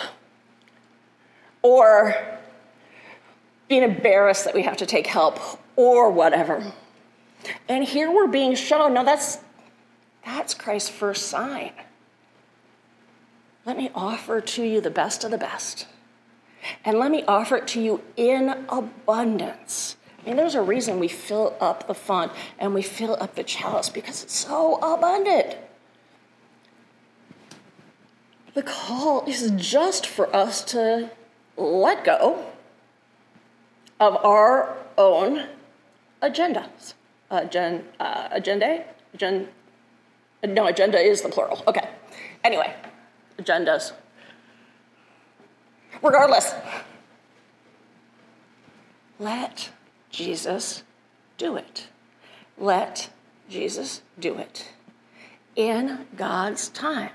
Or 1.61 2.34
being 3.67 3.83
embarrassed 3.83 4.45
that 4.45 4.53
we 4.53 4.63
have 4.63 4.77
to 4.77 4.85
take 4.85 5.07
help, 5.07 5.39
or 5.75 6.11
whatever. 6.11 6.73
And 7.67 7.83
here 7.83 8.11
we're 8.11 8.27
being 8.27 8.55
shown, 8.55 8.93
now 8.93 9.03
that's 9.03 9.39
that's 10.23 10.53
Christ's 10.53 10.89
first 10.89 11.27
sign. 11.27 11.71
Let 13.65 13.77
me 13.77 13.91
offer 13.93 14.41
to 14.41 14.63
you 14.63 14.81
the 14.81 14.89
best 14.89 15.23
of 15.23 15.31
the 15.31 15.37
best. 15.37 15.87
And 16.83 16.97
let 16.97 17.11
me 17.11 17.23
offer 17.27 17.57
it 17.57 17.67
to 17.69 17.81
you 17.81 18.01
in 18.17 18.65
abundance. 18.69 19.97
I 20.19 20.29
mean, 20.29 20.37
there's 20.37 20.55
a 20.55 20.61
reason 20.61 20.99
we 20.99 21.07
fill 21.07 21.55
up 21.61 21.87
the 21.87 21.93
font 21.93 22.31
and 22.57 22.73
we 22.73 22.81
fill 22.81 23.17
up 23.21 23.35
the 23.35 23.43
chalice 23.43 23.89
because 23.89 24.23
it's 24.23 24.35
so 24.35 24.75
abundant. 24.77 25.57
The 28.55 28.63
call 28.63 29.25
is 29.27 29.51
just 29.57 30.07
for 30.07 30.33
us 30.35 30.63
to 30.65 31.11
let 31.57 32.03
go 32.03 32.45
of 33.99 34.15
our 34.17 34.77
own 34.97 35.47
agendas. 36.21 36.93
Agen, 37.31 37.83
uh, 37.99 38.29
agenda? 38.31 38.85
Agen, 39.13 39.47
no, 40.43 40.67
agenda 40.67 40.99
is 40.99 41.21
the 41.21 41.29
plural. 41.29 41.63
Okay. 41.67 41.89
Anyway, 42.43 42.73
agendas. 43.39 43.93
Regardless, 46.03 46.53
let 49.19 49.71
Jesus 50.09 50.83
do 51.37 51.55
it. 51.55 51.87
Let 52.57 53.09
Jesus 53.49 54.01
do 54.19 54.35
it 54.35 54.71
in 55.55 56.05
God's 56.15 56.69
time. 56.69 57.11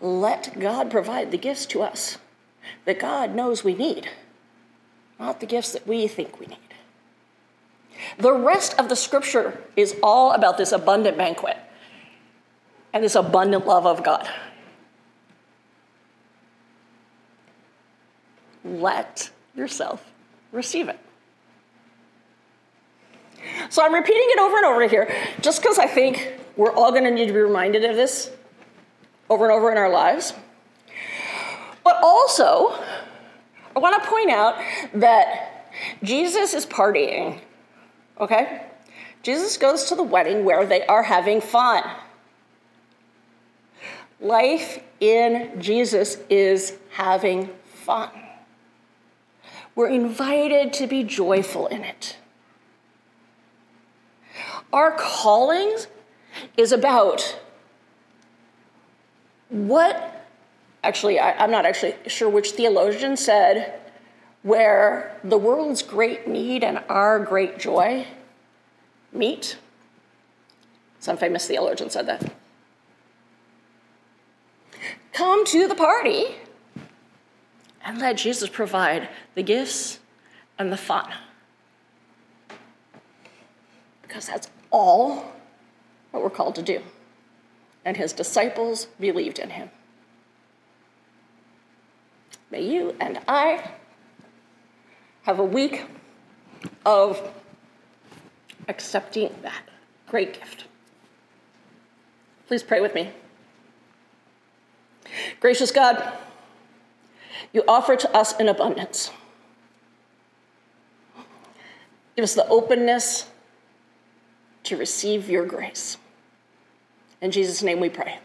Let 0.00 0.58
God 0.58 0.90
provide 0.90 1.30
the 1.30 1.38
gifts 1.38 1.66
to 1.66 1.82
us 1.82 2.18
that 2.84 2.98
God 2.98 3.34
knows 3.34 3.64
we 3.64 3.74
need, 3.74 4.08
not 5.18 5.40
the 5.40 5.46
gifts 5.46 5.72
that 5.72 5.86
we 5.86 6.06
think 6.08 6.40
we 6.40 6.46
need. 6.46 6.58
The 8.18 8.32
rest 8.32 8.74
of 8.78 8.88
the 8.88 8.96
scripture 8.96 9.60
is 9.76 9.96
all 10.02 10.32
about 10.32 10.58
this 10.58 10.72
abundant 10.72 11.16
banquet 11.16 11.56
and 12.92 13.02
this 13.02 13.14
abundant 13.14 13.66
love 13.66 13.86
of 13.86 14.02
God. 14.02 14.28
Let 18.64 19.30
yourself 19.54 20.04
receive 20.52 20.88
it. 20.88 20.98
So 23.68 23.84
I'm 23.84 23.94
repeating 23.94 24.26
it 24.28 24.38
over 24.38 24.56
and 24.56 24.66
over 24.66 24.88
here 24.88 25.14
just 25.40 25.60
because 25.60 25.78
I 25.78 25.86
think 25.86 26.34
we're 26.56 26.72
all 26.72 26.90
going 26.90 27.04
to 27.04 27.10
need 27.10 27.26
to 27.26 27.32
be 27.32 27.40
reminded 27.40 27.84
of 27.84 27.96
this 27.96 28.30
over 29.28 29.44
and 29.44 29.52
over 29.52 29.70
in 29.70 29.78
our 29.78 29.90
lives. 29.90 30.32
But 31.82 31.98
also, 32.02 32.82
I 33.74 33.78
want 33.78 34.02
to 34.02 34.08
point 34.08 34.30
out 34.30 34.56
that 34.94 35.70
Jesus 36.02 36.54
is 36.54 36.64
partying, 36.66 37.40
okay? 38.20 38.66
Jesus 39.22 39.56
goes 39.56 39.84
to 39.84 39.94
the 39.94 40.02
wedding 40.02 40.44
where 40.44 40.64
they 40.66 40.86
are 40.86 41.02
having 41.02 41.40
fun. 41.40 41.82
Life 44.20 44.82
in 45.00 45.60
Jesus 45.60 46.18
is 46.30 46.78
having 46.90 47.50
fun. 47.64 48.10
We're 49.74 49.88
invited 49.88 50.72
to 50.74 50.86
be 50.86 51.02
joyful 51.02 51.66
in 51.66 51.82
it. 51.82 52.16
Our 54.72 54.92
callings 54.92 55.88
is 56.56 56.72
about 56.72 57.38
what, 59.48 60.13
actually, 60.84 61.18
I, 61.18 61.32
I'm 61.42 61.50
not 61.50 61.66
actually 61.66 61.94
sure 62.06 62.28
which 62.28 62.52
theologian 62.52 63.16
said, 63.16 63.80
where 64.42 65.18
the 65.24 65.38
world's 65.38 65.82
great 65.82 66.28
need 66.28 66.62
and 66.62 66.84
our 66.88 67.18
great 67.18 67.58
joy 67.58 68.06
meet. 69.12 69.56
Some 71.00 71.16
famous 71.16 71.46
theologian 71.46 71.90
said 71.90 72.06
that. 72.06 72.32
Come 75.12 75.46
to 75.46 75.66
the 75.66 75.74
party 75.74 76.26
and 77.84 77.98
let 77.98 78.16
Jesus 78.16 78.48
provide 78.48 79.08
the 79.34 79.42
gifts 79.42 80.00
and 80.58 80.70
the 80.70 80.76
fun. 80.76 81.10
Because 84.02 84.26
that's 84.26 84.48
all 84.70 85.32
what 86.10 86.22
we're 86.22 86.30
called 86.30 86.54
to 86.56 86.62
do. 86.62 86.82
And 87.84 87.96
his 87.96 88.12
disciples 88.12 88.86
believed 88.98 89.38
in 89.38 89.50
him. 89.50 89.70
May 92.54 92.62
you 92.62 92.94
and 93.00 93.18
I 93.26 93.68
have 95.22 95.40
a 95.40 95.44
week 95.44 95.86
of 96.86 97.20
accepting 98.68 99.34
that 99.42 99.64
great 100.06 100.34
gift. 100.34 100.66
Please 102.46 102.62
pray 102.62 102.80
with 102.80 102.94
me. 102.94 103.10
Gracious 105.40 105.72
God, 105.72 106.16
you 107.52 107.64
offer 107.66 107.96
to 107.96 108.16
us 108.16 108.38
in 108.38 108.48
abundance. 108.48 109.10
Give 112.14 112.22
us 112.22 112.36
the 112.36 112.46
openness 112.46 113.26
to 114.62 114.76
receive 114.76 115.28
your 115.28 115.44
grace. 115.44 115.96
In 117.20 117.32
Jesus' 117.32 117.64
name 117.64 117.80
we 117.80 117.88
pray. 117.88 118.20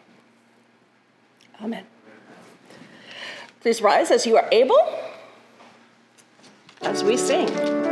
Amen. 1.59 1.83
Please 3.61 3.81
rise 3.81 4.11
as 4.11 4.25
you 4.25 4.37
are 4.37 4.47
able 4.51 4.77
as 6.81 7.03
we 7.03 7.17
sing. 7.17 7.88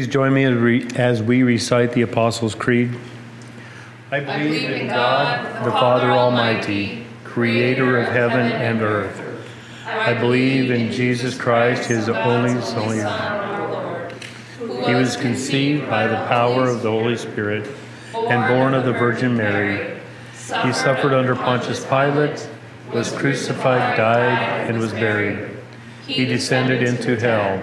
Please 0.00 0.08
join 0.08 0.32
me 0.32 0.44
as 0.96 1.22
we 1.22 1.42
recite 1.42 1.92
the 1.92 2.00
Apostles' 2.00 2.54
Creed. 2.54 2.96
I 4.10 4.20
believe 4.20 4.70
in 4.70 4.86
God, 4.86 5.62
the 5.62 5.70
Father 5.72 6.10
Almighty, 6.10 7.04
creator 7.22 7.98
of 7.98 8.08
heaven 8.08 8.50
and 8.50 8.80
earth. 8.80 9.20
I 9.84 10.14
believe 10.14 10.70
in 10.70 10.90
Jesus 10.90 11.36
Christ, 11.36 11.86
his 11.86 12.08
only 12.08 12.58
Son. 12.62 14.10
He 14.86 14.94
was 14.94 15.18
conceived 15.18 15.86
by 15.90 16.06
the 16.06 16.24
power 16.28 16.66
of 16.66 16.80
the 16.80 16.90
Holy 16.90 17.18
Spirit 17.18 17.68
and 18.16 18.48
born 18.48 18.72
of 18.72 18.86
the 18.86 18.94
Virgin 18.94 19.36
Mary. 19.36 20.00
He 20.62 20.72
suffered 20.72 21.12
under 21.12 21.36
Pontius 21.36 21.84
Pilate, 21.84 22.48
was 22.90 23.12
crucified, 23.12 23.98
died, 23.98 24.66
and 24.66 24.78
was 24.78 24.92
buried. 24.94 25.58
He 26.06 26.24
descended 26.24 26.82
into 26.82 27.20
hell. 27.20 27.62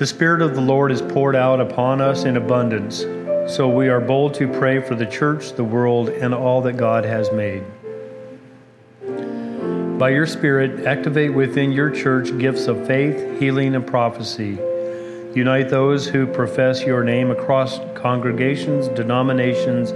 The 0.00 0.06
Spirit 0.06 0.40
of 0.40 0.54
the 0.54 0.62
Lord 0.62 0.92
is 0.92 1.02
poured 1.02 1.36
out 1.36 1.60
upon 1.60 2.00
us 2.00 2.24
in 2.24 2.38
abundance, 2.38 3.00
so 3.54 3.68
we 3.68 3.90
are 3.90 4.00
bold 4.00 4.32
to 4.36 4.48
pray 4.48 4.80
for 4.80 4.94
the 4.94 5.04
church, 5.04 5.52
the 5.52 5.62
world, 5.62 6.08
and 6.08 6.32
all 6.32 6.62
that 6.62 6.78
God 6.78 7.04
has 7.04 7.30
made. 7.32 7.62
By 9.98 10.08
your 10.08 10.26
Spirit, 10.26 10.86
activate 10.86 11.34
within 11.34 11.70
your 11.70 11.90
church 11.90 12.38
gifts 12.38 12.66
of 12.66 12.86
faith, 12.86 13.38
healing, 13.38 13.74
and 13.74 13.86
prophecy. 13.86 14.58
Unite 15.34 15.68
those 15.68 16.06
who 16.06 16.26
profess 16.26 16.80
your 16.80 17.04
name 17.04 17.30
across 17.30 17.78
congregations, 17.94 18.88
denominations, 18.88 19.90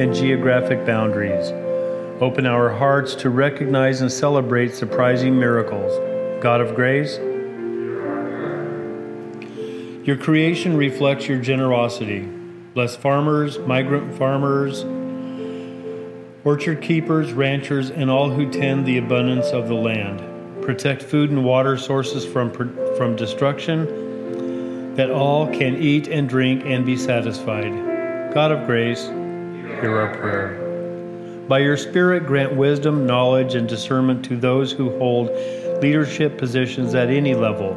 and 0.00 0.14
geographic 0.14 0.86
boundaries. 0.86 1.50
Open 2.22 2.46
our 2.46 2.70
hearts 2.70 3.14
to 3.16 3.28
recognize 3.28 4.00
and 4.00 4.10
celebrate 4.10 4.74
surprising 4.74 5.38
miracles. 5.38 5.92
God 6.42 6.62
of 6.62 6.74
grace, 6.74 7.18
your 10.04 10.18
creation 10.18 10.76
reflects 10.76 11.26
your 11.28 11.38
generosity. 11.38 12.28
Bless 12.74 12.94
farmers, 12.94 13.58
migrant 13.60 14.14
farmers, 14.18 14.84
orchard 16.44 16.82
keepers, 16.82 17.32
ranchers, 17.32 17.90
and 17.90 18.10
all 18.10 18.28
who 18.28 18.50
tend 18.50 18.84
the 18.84 18.98
abundance 18.98 19.46
of 19.46 19.66
the 19.66 19.74
land. 19.74 20.20
Protect 20.62 21.02
food 21.02 21.30
and 21.30 21.42
water 21.42 21.78
sources 21.78 22.26
from, 22.26 22.52
from 22.98 23.16
destruction, 23.16 24.94
that 24.94 25.10
all 25.10 25.46
can 25.46 25.74
eat 25.76 26.08
and 26.08 26.28
drink 26.28 26.64
and 26.66 26.84
be 26.84 26.98
satisfied. 26.98 27.72
God 28.34 28.52
of 28.52 28.66
grace, 28.66 29.06
hear 29.06 29.98
our 29.98 30.14
prayer. 30.16 30.60
By 31.48 31.60
your 31.60 31.78
Spirit, 31.78 32.26
grant 32.26 32.54
wisdom, 32.54 33.06
knowledge, 33.06 33.54
and 33.54 33.66
discernment 33.66 34.22
to 34.26 34.36
those 34.36 34.70
who 34.70 34.98
hold 34.98 35.30
leadership 35.80 36.36
positions 36.36 36.94
at 36.94 37.08
any 37.08 37.34
level 37.34 37.74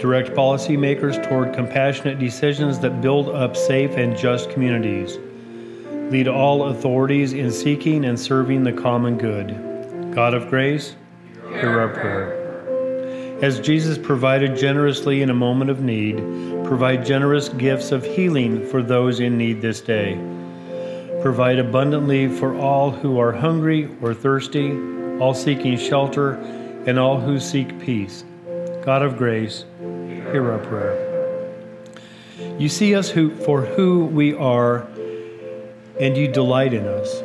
Direct 0.00 0.30
policymakers 0.30 1.22
toward 1.28 1.52
compassionate 1.52 2.18
decisions 2.18 2.78
that 2.78 3.02
build 3.02 3.28
up 3.28 3.54
safe 3.54 3.98
and 3.98 4.16
just 4.16 4.48
communities. 4.48 5.18
Lead 6.10 6.26
all 6.26 6.68
authorities 6.68 7.34
in 7.34 7.52
seeking 7.52 8.06
and 8.06 8.18
serving 8.18 8.64
the 8.64 8.72
common 8.72 9.18
good. 9.18 10.14
God 10.14 10.32
of 10.32 10.48
grace, 10.48 10.96
hear 11.50 11.78
our 11.78 11.88
prayer. 11.88 13.38
As 13.42 13.60
Jesus 13.60 13.98
provided 13.98 14.56
generously 14.56 15.20
in 15.20 15.28
a 15.28 15.34
moment 15.34 15.70
of 15.70 15.82
need, 15.82 16.16
provide 16.64 17.04
generous 17.04 17.50
gifts 17.50 17.92
of 17.92 18.02
healing 18.02 18.66
for 18.66 18.82
those 18.82 19.20
in 19.20 19.36
need 19.36 19.60
this 19.60 19.82
day. 19.82 20.14
Provide 21.20 21.58
abundantly 21.58 22.26
for 22.26 22.56
all 22.56 22.90
who 22.90 23.18
are 23.18 23.32
hungry 23.32 23.88
or 24.00 24.14
thirsty, 24.14 24.72
all 25.18 25.34
seeking 25.34 25.76
shelter, 25.76 26.32
and 26.86 26.98
all 26.98 27.20
who 27.20 27.38
seek 27.38 27.78
peace. 27.78 28.24
God 28.82 29.02
of 29.02 29.18
grace, 29.18 29.66
hear 30.30 30.50
our 30.50 30.58
prayer. 30.58 31.10
You 32.58 32.68
see 32.68 32.94
us 32.94 33.08
who, 33.10 33.34
for 33.36 33.62
who 33.62 34.06
we 34.06 34.34
are, 34.34 34.86
and 35.98 36.16
you 36.16 36.28
delight 36.28 36.72
in 36.72 36.86
us. 36.86 37.20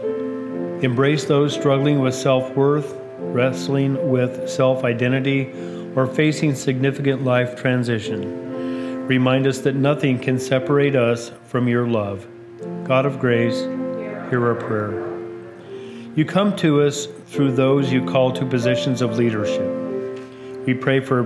Embrace 0.84 1.26
those 1.26 1.54
struggling 1.54 2.00
with 2.00 2.14
self 2.14 2.56
worth, 2.56 2.96
wrestling 3.20 4.10
with 4.10 4.50
self 4.50 4.84
identity, 4.84 5.52
or 5.96 6.08
facing 6.08 6.56
significant 6.56 7.24
life 7.24 7.56
transition. 7.56 9.08
Remind 9.08 9.48
us 9.48 9.60
that 9.60 9.76
nothing 9.76 10.20
can 10.20 10.40
separate 10.40 10.96
us 10.96 11.32
from 11.46 11.68
your 11.68 11.88
love. 11.88 12.28
God 12.84 13.06
of 13.06 13.20
grace, 13.20 13.62
hear 14.30 14.46
our 14.46 14.56
prayer. 14.56 15.16
You 16.16 16.26
come 16.26 16.56
to 16.58 16.82
us 16.82 17.08
through 17.28 17.54
those 17.54 17.92
you 17.92 18.06
call 18.06 18.32
to 18.34 18.46
positions 18.46 19.02
of 19.02 19.18
leadership. 19.18 19.70
We 20.66 20.74
pray 20.74 21.00
for 21.00 21.24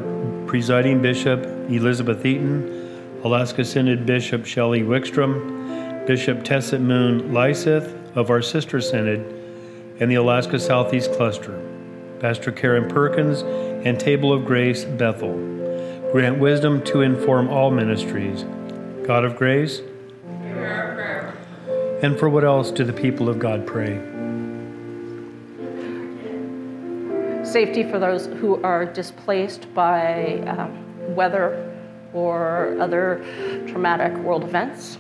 Presiding 0.50 1.00
Bishop 1.00 1.46
Elizabeth 1.70 2.26
Eaton, 2.26 3.22
Alaska 3.24 3.64
Synod 3.64 4.08
Bishop 4.08 4.48
Shelley 4.48 4.82
Wickstrom, 4.82 6.08
Bishop 6.08 6.44
Tessa 6.44 6.80
Moon 6.80 7.32
Leiseth 7.32 7.96
of 8.18 8.32
our 8.32 8.42
sister 8.42 8.82
synod, 8.82 9.20
and 10.00 10.10
the 10.10 10.16
Alaska 10.16 10.60
Southeast 10.60 11.14
Cluster, 11.14 11.64
Pastor 12.20 12.52
Karen 12.52 12.90
Perkins, 12.90 13.44
and 13.86 14.00
Table 14.00 14.34
of 14.34 14.44
Grace 14.44 14.86
Bethel. 14.86 15.36
Grant 16.12 16.40
wisdom 16.40 16.84
to 16.86 17.02
inform 17.02 17.48
all 17.50 17.70
ministries. 17.70 18.44
God 19.06 19.26
of 19.26 19.36
grace. 19.36 19.84
And 22.02 22.18
for 22.18 22.28
what 22.28 22.44
else 22.44 22.72
do 22.72 22.84
the 22.84 22.92
people 22.92 23.30
of 23.30 23.38
God 23.38 23.68
pray? 23.68 24.19
Safety 27.52 27.84
for 27.84 28.00
those 28.00 28.28
who 28.28 28.62
are 28.64 28.86
displaced 28.86 29.74
by 29.74 30.40
um, 30.48 31.16
weather 31.16 31.76
or 32.14 32.78
other 32.80 33.24
traumatic 33.68 34.16
world 34.20 34.44
events, 34.44 34.98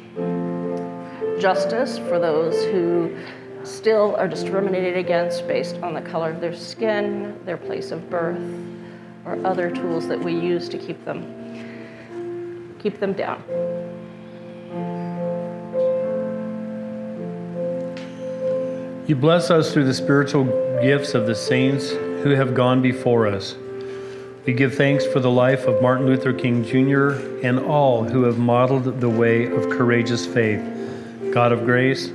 justice 1.39 1.97
for 1.97 2.19
those 2.19 2.55
who 2.65 3.15
still 3.63 4.15
are 4.15 4.27
discriminated 4.27 4.97
against 4.97 5.47
based 5.47 5.75
on 5.77 5.93
the 5.93 6.01
color 6.01 6.31
of 6.31 6.41
their 6.41 6.55
skin, 6.55 7.39
their 7.45 7.57
place 7.57 7.91
of 7.91 8.09
birth, 8.09 8.41
or 9.25 9.39
other 9.45 9.69
tools 9.69 10.07
that 10.07 10.19
we 10.19 10.33
use 10.33 10.67
to 10.69 10.77
keep 10.77 11.03
them 11.05 11.35
keep 12.79 12.99
them 12.99 13.11
down. 13.11 13.43
You 19.05 19.17
bless 19.17 19.51
us 19.51 19.73
through 19.73 19.83
the 19.83 19.93
spiritual 19.93 20.45
gifts 20.81 21.13
of 21.13 21.27
the 21.27 21.35
saints 21.35 21.91
who 22.23 22.31
have 22.31 22.53
gone 22.53 22.81
before 22.81 23.27
us. 23.27 23.55
We 24.45 24.53
give 24.53 24.75
thanks 24.75 25.05
for 25.05 25.19
the 25.19 25.29
life 25.29 25.65
of 25.65 25.81
Martin 25.81 26.05
Luther 26.05 26.33
King 26.33 26.63
Jr. 26.63 27.11
and 27.45 27.59
all 27.59 28.03
who 28.03 28.23
have 28.23 28.37
modeled 28.37 28.99
the 28.99 29.09
way 29.09 29.45
of 29.45 29.69
courageous 29.69 30.25
faith. 30.25 30.61
God 31.33 31.51
of 31.51 31.65
grace, 31.65 32.11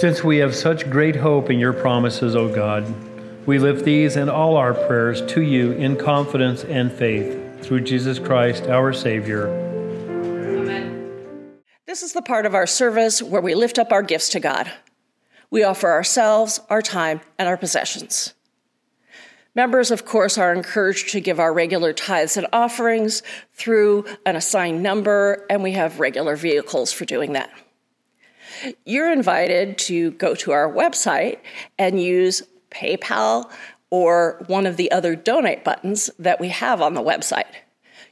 since 0.00 0.24
we 0.24 0.38
have 0.38 0.54
such 0.54 0.88
great 0.88 1.16
hope 1.16 1.50
in 1.50 1.58
your 1.58 1.74
promises, 1.74 2.34
O 2.34 2.48
God, 2.48 2.86
we 3.46 3.58
lift 3.58 3.84
these 3.84 4.16
and 4.16 4.30
all 4.30 4.56
our 4.56 4.72
prayers 4.72 5.20
to 5.32 5.42
you 5.42 5.72
in 5.72 5.96
confidence 5.96 6.64
and 6.64 6.90
faith 6.90 7.62
through 7.62 7.82
Jesus 7.82 8.18
Christ, 8.18 8.66
our 8.68 8.94
Savior. 8.94 9.48
Amen. 9.48 11.60
This 11.86 12.02
is 12.02 12.14
the 12.14 12.22
part 12.22 12.46
of 12.46 12.54
our 12.54 12.66
service 12.66 13.22
where 13.22 13.42
we 13.42 13.54
lift 13.54 13.78
up 13.78 13.92
our 13.92 14.02
gifts 14.02 14.30
to 14.30 14.40
God. 14.40 14.72
We 15.50 15.64
offer 15.64 15.90
ourselves, 15.90 16.60
our 16.70 16.80
time, 16.80 17.20
and 17.38 17.48
our 17.48 17.56
possessions. 17.56 18.34
Members, 19.54 19.90
of 19.90 20.04
course, 20.04 20.38
are 20.38 20.54
encouraged 20.54 21.08
to 21.10 21.20
give 21.20 21.40
our 21.40 21.52
regular 21.52 21.92
tithes 21.92 22.36
and 22.36 22.46
offerings 22.52 23.22
through 23.52 24.04
an 24.24 24.36
assigned 24.36 24.82
number, 24.82 25.44
and 25.50 25.62
we 25.62 25.72
have 25.72 25.98
regular 25.98 26.36
vehicles 26.36 26.92
for 26.92 27.04
doing 27.04 27.32
that. 27.32 27.50
You're 28.84 29.10
invited 29.10 29.76
to 29.78 30.12
go 30.12 30.34
to 30.36 30.52
our 30.52 30.70
website 30.72 31.38
and 31.78 32.00
use 32.00 32.42
PayPal 32.70 33.50
or 33.90 34.44
one 34.46 34.66
of 34.66 34.76
the 34.76 34.92
other 34.92 35.16
donate 35.16 35.64
buttons 35.64 36.10
that 36.18 36.38
we 36.38 36.48
have 36.48 36.80
on 36.80 36.94
the 36.94 37.02
website. 37.02 37.52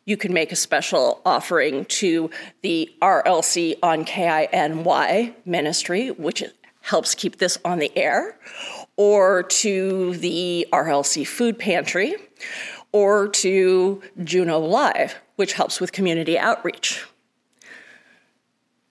You 0.05 0.17
can 0.17 0.33
make 0.33 0.51
a 0.51 0.57
special 0.57 1.21
offering 1.25 1.85
to 1.85 2.31
the 2.63 2.91
RLC 3.01 3.77
on 3.83 4.05
KINY 4.05 5.35
ministry, 5.45 6.11
which 6.11 6.43
helps 6.89 7.15
keep 7.15 7.37
this 7.37 7.59
on 7.67 7.79
the 7.79 7.97
air, 7.97 8.39
or 8.97 9.43
to 9.43 10.17
the 10.17 10.67
RLC 10.73 11.27
Food 11.27 11.59
Pantry, 11.59 12.15
or 12.93 13.29
to 13.29 14.01
Juneau 14.25 14.61
Live, 14.61 15.17
which 15.37 15.53
helps 15.53 15.81
with 15.81 15.93
community 15.93 16.39
outreach. 16.39 17.05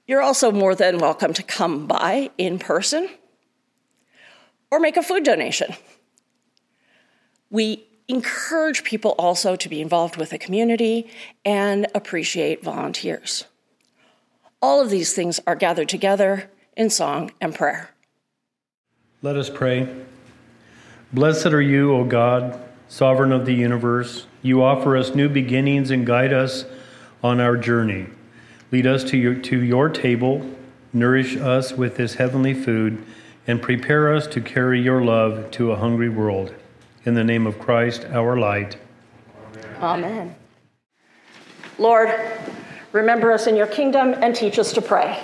You're 0.05 0.21
also 0.21 0.51
more 0.51 0.75
than 0.75 0.99
welcome 0.99 1.33
to 1.33 1.41
come 1.41 1.87
by 1.87 2.29
in 2.37 2.59
person, 2.59 3.09
or 4.69 4.79
make 4.79 4.95
a 4.95 5.01
food 5.01 5.23
donation. 5.23 5.73
We 7.49 7.83
encourage 8.07 8.83
people 8.83 9.15
also 9.17 9.55
to 9.55 9.67
be 9.67 9.81
involved 9.81 10.17
with 10.17 10.29
the 10.29 10.37
community 10.37 11.09
and 11.43 11.87
appreciate 11.95 12.63
volunteers. 12.63 13.45
All 14.61 14.81
of 14.81 14.91
these 14.91 15.13
things 15.13 15.39
are 15.47 15.55
gathered 15.55 15.89
together 15.89 16.51
in 16.77 16.89
song 16.91 17.31
and 17.41 17.53
prayer. 17.53 17.89
Let 19.21 19.35
us 19.35 19.49
pray. 19.49 19.89
Blessed 21.11 21.47
are 21.47 21.61
you, 21.61 21.93
O 21.93 22.03
God, 22.05 22.61
sovereign 22.87 23.31
of 23.31 23.45
the 23.45 23.53
universe. 23.53 24.27
You 24.43 24.63
offer 24.63 24.95
us 24.95 25.15
new 25.15 25.27
beginnings 25.27 25.89
and 25.89 26.05
guide 26.05 26.31
us 26.31 26.65
on 27.23 27.41
our 27.41 27.57
journey. 27.57 28.05
Lead 28.71 28.85
us 28.85 29.03
to 29.05 29.17
your, 29.17 29.33
to 29.33 29.61
your 29.61 29.89
table, 29.89 30.47
nourish 30.93 31.35
us 31.35 31.73
with 31.73 31.97
this 31.97 32.15
heavenly 32.15 32.53
food, 32.53 33.03
and 33.47 33.61
prepare 33.61 34.13
us 34.13 34.27
to 34.27 34.39
carry 34.39 34.79
your 34.79 35.03
love 35.03 35.49
to 35.51 35.71
a 35.71 35.75
hungry 35.75 36.09
world. 36.09 36.53
In 37.05 37.15
the 37.15 37.23
name 37.23 37.47
of 37.47 37.57
Christ, 37.57 38.05
our 38.11 38.37
light. 38.37 38.77
Amen. 39.81 40.35
Lord, 41.79 42.09
remember 42.91 43.31
us 43.31 43.47
in 43.47 43.55
your 43.55 43.67
kingdom 43.67 44.13
and 44.21 44.35
teach 44.35 44.59
us 44.59 44.73
to 44.73 44.81
pray. 44.81 45.23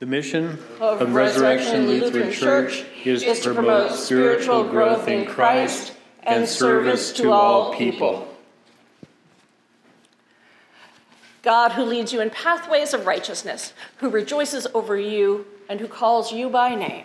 The 0.00 0.06
mission 0.06 0.58
of, 0.80 1.00
of 1.00 1.14
Resurrection 1.14 1.86
Lutheran 1.86 2.32
Church 2.32 2.84
is, 3.04 3.22
is 3.22 3.40
to 3.40 3.54
promote 3.54 3.92
spiritual 3.92 4.64
growth 4.64 5.06
in 5.06 5.24
Christ 5.24 5.92
and 6.24 6.48
service 6.48 7.12
to 7.12 7.30
all 7.30 7.74
people. 7.74 8.28
God, 11.42 11.72
who 11.72 11.84
leads 11.84 12.12
you 12.12 12.20
in 12.20 12.30
pathways 12.30 12.92
of 12.92 13.06
righteousness, 13.06 13.72
who 13.98 14.08
rejoices 14.08 14.66
over 14.74 14.96
you, 14.96 15.46
and 15.68 15.78
who 15.78 15.88
calls 15.88 16.32
you 16.32 16.48
by 16.48 16.74
name 16.74 17.04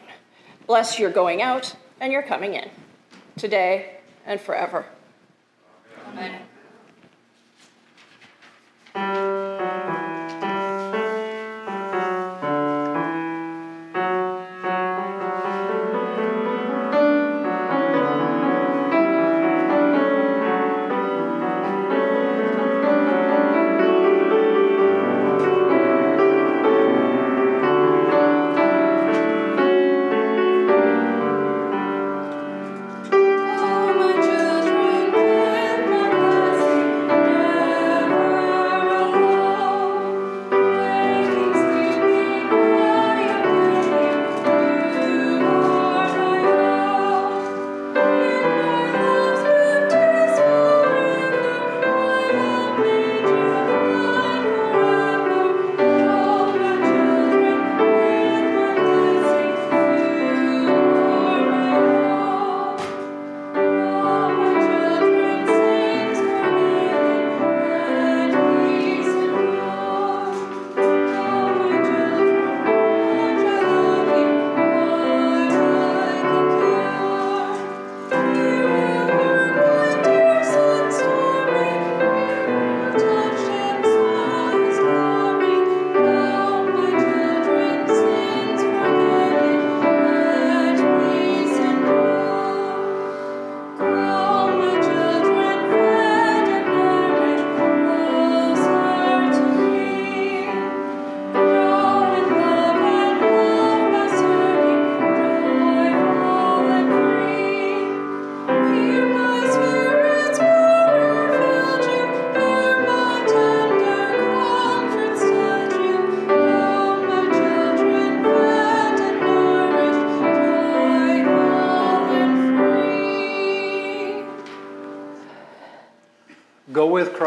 Bless 0.65 0.99
your 0.99 1.09
going 1.09 1.41
out 1.41 1.75
and 1.99 2.11
your 2.11 2.21
coming 2.21 2.53
in, 2.53 2.69
today 3.37 3.97
and 4.25 4.39
forever. 4.39 4.85
Amen. 6.07 6.41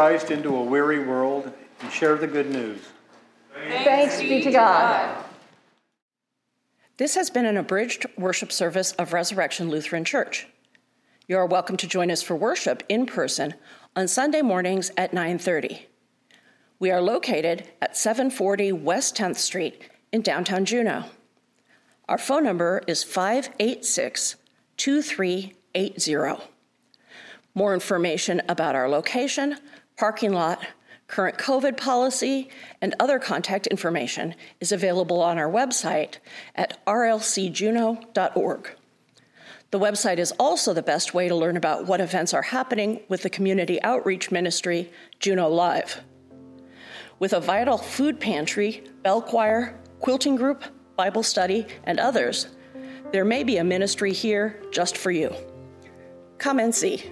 Christ 0.03 0.33
into 0.33 0.57
a 0.57 0.65
weary 0.65 0.99
world 0.99 1.53
and 1.81 1.93
share 1.93 2.17
the 2.17 2.27
good 2.27 2.51
news. 2.51 2.81
Thanks, 3.55 4.19
be 4.19 4.43
to 4.43 4.51
God. 4.51 5.17
This 6.97 7.15
has 7.15 7.31
been 7.31 7.47
an 7.47 7.57
abridged 7.57 8.07
worship 8.19 8.51
service 8.51 8.91
of 8.95 9.13
Resurrection 9.13 9.71
Lutheran 9.71 10.05
Church. 10.05 10.49
You 11.29 11.37
are 11.37 11.47
welcome 11.47 11.77
to 11.77 11.87
join 11.87 12.11
us 12.11 12.21
for 12.21 12.35
worship 12.35 12.83
in 12.89 13.07
person 13.07 13.55
on 13.95 14.09
Sunday 14.09 14.43
mornings 14.43 14.91
at 14.97 15.13
9:30. 15.13 15.87
We 16.81 16.91
are 16.91 17.01
located 17.01 17.69
at 17.81 17.97
740 17.97 18.73
West 18.73 19.15
10th 19.15 19.39
Street 19.39 19.89
in 20.11 20.23
downtown 20.23 20.65
Juneau. 20.65 21.05
Our 22.09 22.19
phone 22.19 22.43
number 22.43 22.83
is 22.89 23.05
586 23.05 24.35
2380. 24.77 26.43
More 27.55 27.73
information 27.73 28.43
about 28.49 28.75
our 28.75 28.89
location, 28.89 29.59
parking 29.97 30.33
lot, 30.33 30.65
current 31.07 31.37
COVID 31.37 31.77
policy, 31.77 32.49
and 32.81 32.95
other 32.99 33.19
contact 33.19 33.67
information 33.67 34.35
is 34.61 34.73
available 34.73 35.21
on 35.21 35.39
our 35.39 35.51
website 35.51 36.19
at 36.55 36.85
rlcjuneau.org. 36.87 38.71
The 39.71 39.79
website 39.79 40.19
is 40.19 40.33
also 40.33 40.75
the 40.75 40.83
best 40.83 41.15
way 41.15 41.29
to 41.29 41.35
learn 41.35 41.57
about 41.57 41.87
what 41.87 42.01
events 42.01 42.35
are 42.35 42.43
happening 42.43 43.01
with 43.09 43.23
the 43.23 43.31
community 43.31 43.81
outreach 43.83 44.31
ministry, 44.31 44.91
Juneau 45.19 45.49
Live. 45.49 46.03
With 47.19 47.33
a 47.33 47.41
vital 47.41 47.79
food 47.79 48.21
pantry, 48.21 48.85
bell 49.03 49.23
choir, 49.23 49.79
quilting 50.01 50.37
group, 50.37 50.65
Bible 50.97 51.23
study, 51.23 51.67
and 51.85 51.99
others, 51.99 52.49
there 53.13 53.25
may 53.25 53.45
be 53.45 53.59
a 53.59 53.65
ministry 53.65 54.13
here 54.13 54.63
just 54.71 54.97
for 54.97 55.11
you. 55.11 55.35
Come 56.39 56.59
and 56.59 56.75
see. 56.75 57.11